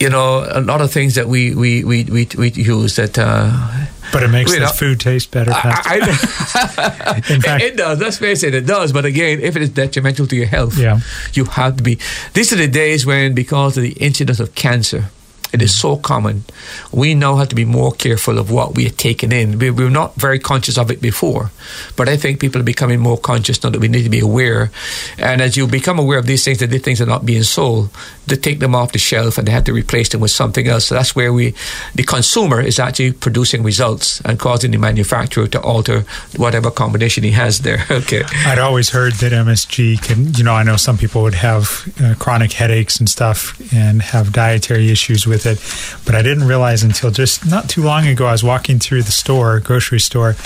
[0.00, 3.18] you know, a lot of things that we we we we, we use that.
[3.18, 5.52] Uh, but it makes the food taste better.
[5.54, 8.00] I, I, In fact, it, it, does.
[8.00, 8.92] Let's face it, it does.
[8.92, 11.00] But again, if it is detrimental to your health, yeah.
[11.34, 11.98] you have to be.
[12.32, 15.10] These are the days when, because of the incidence of cancer,
[15.52, 16.44] it is so common.
[16.92, 19.58] We now have to be more careful of what we are taking in.
[19.58, 21.50] We, we were not very conscious of it before,
[21.96, 24.70] but I think people are becoming more conscious now that we need to be aware.
[25.18, 27.90] And as you become aware of these things, that these things are not being sold,
[28.26, 30.86] they take them off the shelf and they have to replace them with something else.
[30.86, 31.54] So that's where we,
[31.94, 36.04] the consumer, is actually producing results and causing the manufacturer to alter
[36.36, 37.84] whatever combination he has there.
[37.90, 38.22] okay.
[38.46, 42.14] I'd always heard that MSG can, you know, I know some people would have uh,
[42.18, 46.04] chronic headaches and stuff and have dietary issues with with it.
[46.04, 49.12] But I didn't realize until just not too long ago, I was walking through the
[49.12, 50.36] store, grocery store,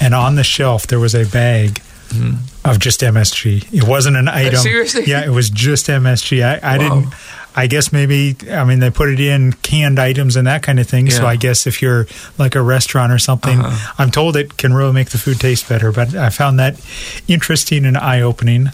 [0.00, 2.38] and on the shelf there was a bag mm.
[2.64, 3.72] of just MSG.
[3.72, 4.60] It wasn't an item.
[4.60, 5.04] Seriously?
[5.06, 6.42] Yeah, it was just MSG.
[6.42, 7.14] I, I didn't.
[7.52, 10.88] I guess maybe I mean they put it in canned items and that kind of
[10.88, 11.08] thing.
[11.08, 11.14] Yeah.
[11.14, 12.06] So I guess if you're
[12.38, 13.94] like a restaurant or something, uh-huh.
[13.98, 15.90] I'm told it can really make the food taste better.
[15.90, 16.80] But I found that
[17.26, 18.68] interesting and eye opening.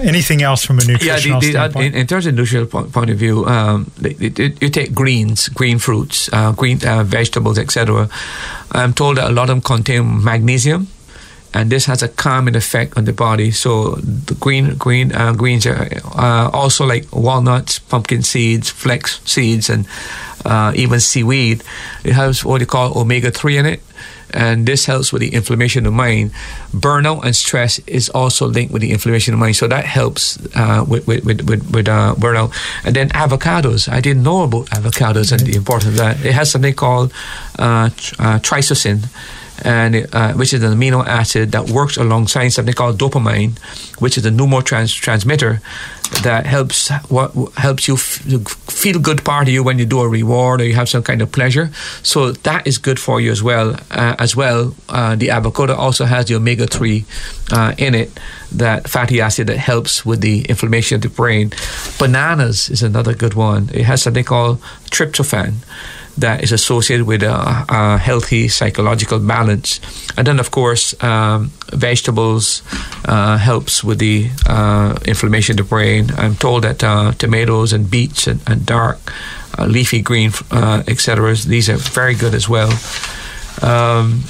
[0.00, 2.92] Anything else from a nutritional yeah, the, the, uh, in, in, terms of nutritional point,
[2.92, 8.08] point of view, um, you take greens, green fruits, uh, green uh, vegetables, etc.
[8.72, 10.88] I'm told that a lot of them contain magnesium,
[11.54, 13.50] and this has a calming effect on the body.
[13.50, 19.70] So the green green uh, greens are uh, also like walnuts, pumpkin seeds, flax seeds,
[19.70, 19.86] and
[20.44, 21.64] uh, even seaweed.
[22.04, 23.82] It has what they call omega three in it
[24.34, 26.32] and this helps with the inflammation of the mind.
[26.72, 30.38] Burnout and stress is also linked with the inflammation of the mind, so that helps
[30.56, 32.54] uh, with with with, with, uh, burnout.
[32.84, 36.24] And then avocados, I didn't know about avocados and the importance of that.
[36.24, 37.12] It has something called
[37.58, 39.08] uh, uh tyrosine
[39.62, 43.58] and uh, which is an amino acid that works alongside something called dopamine,
[44.00, 45.60] which is a neurotransmitter
[46.22, 48.22] that helps what helps you f-
[48.70, 51.20] feel good part of you when you do a reward or you have some kind
[51.20, 51.70] of pleasure.
[52.02, 53.76] So that is good for you as well.
[53.90, 57.04] Uh, as well, uh, the avocado also has the omega three
[57.52, 58.18] uh, in it,
[58.52, 61.52] that fatty acid that helps with the inflammation of the brain.
[61.98, 63.68] Bananas is another good one.
[63.74, 64.60] It has something called
[64.90, 65.56] tryptophan
[66.20, 69.80] that is associated with a, a healthy psychological balance.
[70.16, 72.62] And then, of course, um, vegetables
[73.04, 76.10] uh, helps with the uh, inflammation of the brain.
[76.16, 78.98] I'm told that uh, tomatoes and beets and, and dark
[79.58, 81.34] uh, leafy green, uh, etc.
[81.34, 82.70] These are very good as well.
[83.62, 84.22] Um,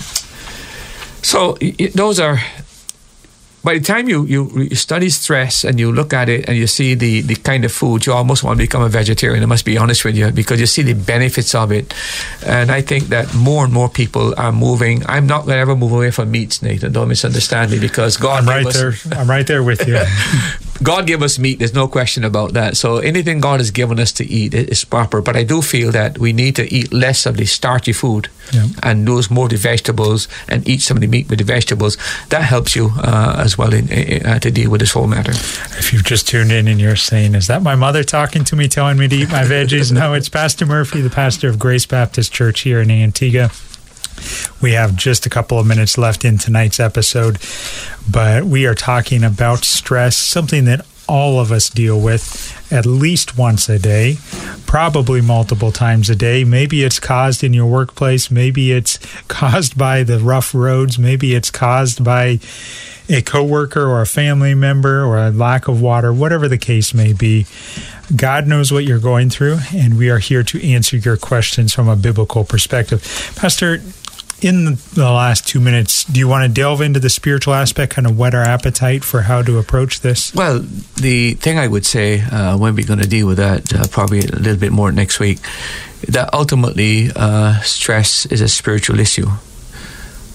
[1.23, 1.59] so
[1.94, 2.40] those are
[3.64, 6.94] by the time you, you, study stress and you look at it and you see
[6.94, 9.43] the, the kind of food, you almost want to become a vegetarian.
[9.43, 11.93] I must be honest with you because you see the benefits of it.
[12.47, 15.05] And I think that more and more people are moving.
[15.06, 16.93] I'm not going to ever move away from meats, Nathan.
[16.93, 18.43] Don't misunderstand me because God.
[18.43, 19.18] I'm right us, there.
[19.18, 19.98] I'm right there with you.
[20.83, 21.59] God gave us meat.
[21.59, 22.77] There's no question about that.
[22.77, 25.21] So anything God has given us to eat is proper.
[25.21, 28.67] But I do feel that we need to eat less of the starchy food yeah.
[28.83, 31.97] and lose more of the vegetables and eat some of the meat with the vegetables.
[32.29, 35.33] That helps you uh, as well in, uh, to deal with this whole matter.
[35.33, 38.69] If you've just tuned in and you're saying, "Is that my mother talking to me,
[38.69, 42.33] telling me to eat my veggies?" no, it's Pastor Murphy, the pastor of Grace Baptist
[42.33, 43.51] Church here in Antigua.
[44.61, 47.39] We have just a couple of minutes left in tonight's episode,
[48.11, 53.39] but we are talking about stress, something that all of us deal with at least
[53.39, 54.16] once a day,
[54.66, 56.45] probably multiple times a day.
[56.45, 61.51] Maybe it's caused in your workplace, maybe it's caused by the rough roads, maybe it's
[61.51, 62.39] caused by
[63.09, 67.15] a coworker or a family member or a lack of water, whatever the case may
[67.15, 67.47] be.
[68.15, 71.89] God knows what you're going through, and we are here to answer your questions from
[71.89, 73.03] a biblical perspective.
[73.36, 73.82] Pastor,
[74.40, 78.06] in the last two minutes, do you want to delve into the spiritual aspect, kind
[78.06, 80.35] of whet our appetite for how to approach this?
[80.35, 80.60] Well,
[80.97, 84.20] the thing I would say uh, when we're going to deal with that, uh, probably
[84.20, 85.39] a little bit more next week,
[86.09, 89.28] that ultimately uh, stress is a spiritual issue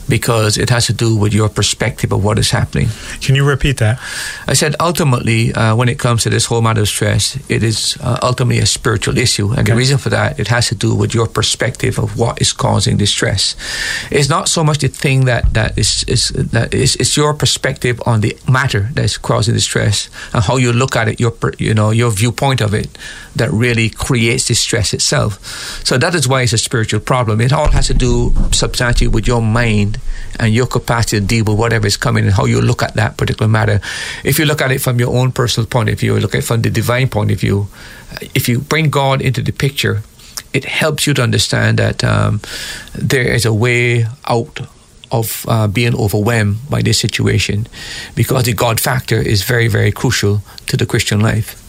[0.07, 2.88] because it has to do with your perspective of what is happening.
[3.21, 3.99] Can you repeat that?
[4.47, 7.97] I said ultimately, uh, when it comes to this whole matter of stress, it is
[8.01, 9.71] uh, ultimately a spiritual issue, and okay.
[9.71, 12.97] the reason for that it has to do with your perspective of what is causing
[12.97, 13.55] the stress.
[14.11, 18.01] It's not so much the thing that that is, is that is it's your perspective
[18.05, 21.34] on the matter that is causing the stress and how you look at it, your
[21.57, 22.97] you know your viewpoint of it
[23.35, 25.39] that really creates the stress itself.
[25.85, 27.41] So that is why it's a spiritual problem.
[27.41, 29.93] It all has to do substantially with your mind
[30.40, 33.18] and your capacity to deal with whatever is coming and how you look at that
[33.18, 33.80] particular matter.
[34.24, 36.45] If you look at it from your own personal point of view, look at it
[36.45, 37.68] from the divine point of view,
[38.36, 40.03] if you bring God into the picture,
[40.53, 42.41] it helps you to understand that um,
[42.94, 44.60] there is a way out
[45.11, 47.68] of uh, being overwhelmed by this situation
[48.15, 51.62] because the God factor is very, very crucial to the Christian life.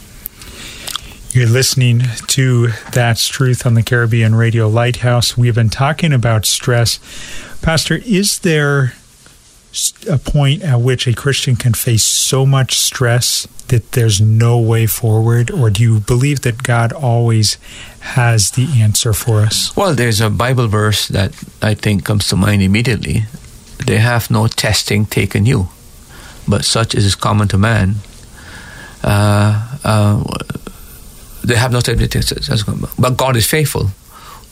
[1.34, 5.36] You're listening to That's Truth on the Caribbean Radio Lighthouse.
[5.36, 7.00] We've been talking about stress.
[7.60, 8.94] Pastor, is there
[10.08, 14.86] a point at which a Christian can face so much stress that there's no way
[14.86, 15.50] forward?
[15.50, 17.58] Or do you believe that God always
[18.14, 19.76] has the answer for us?
[19.76, 23.24] Well, there's a Bible verse that I think comes to mind immediately.
[23.84, 25.66] They have no testing taken you,
[26.46, 27.96] but such is common to man.
[29.02, 30.22] Uh, uh,
[31.44, 32.30] they have no testing,
[32.98, 33.90] but God is faithful,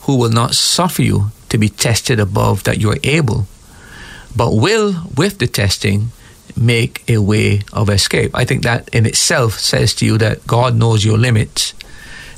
[0.01, 3.47] who will not suffer you to be tested above that you are able,
[4.35, 6.11] but will, with the testing,
[6.55, 8.31] make a way of escape.
[8.33, 11.73] I think that in itself says to you that God knows your limits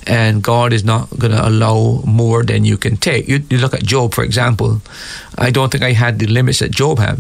[0.08, 3.28] and God is not going to allow more than you can take.
[3.28, 4.82] You, you, look at Job, for example.
[5.38, 7.20] I don't think I had the limits that Job had,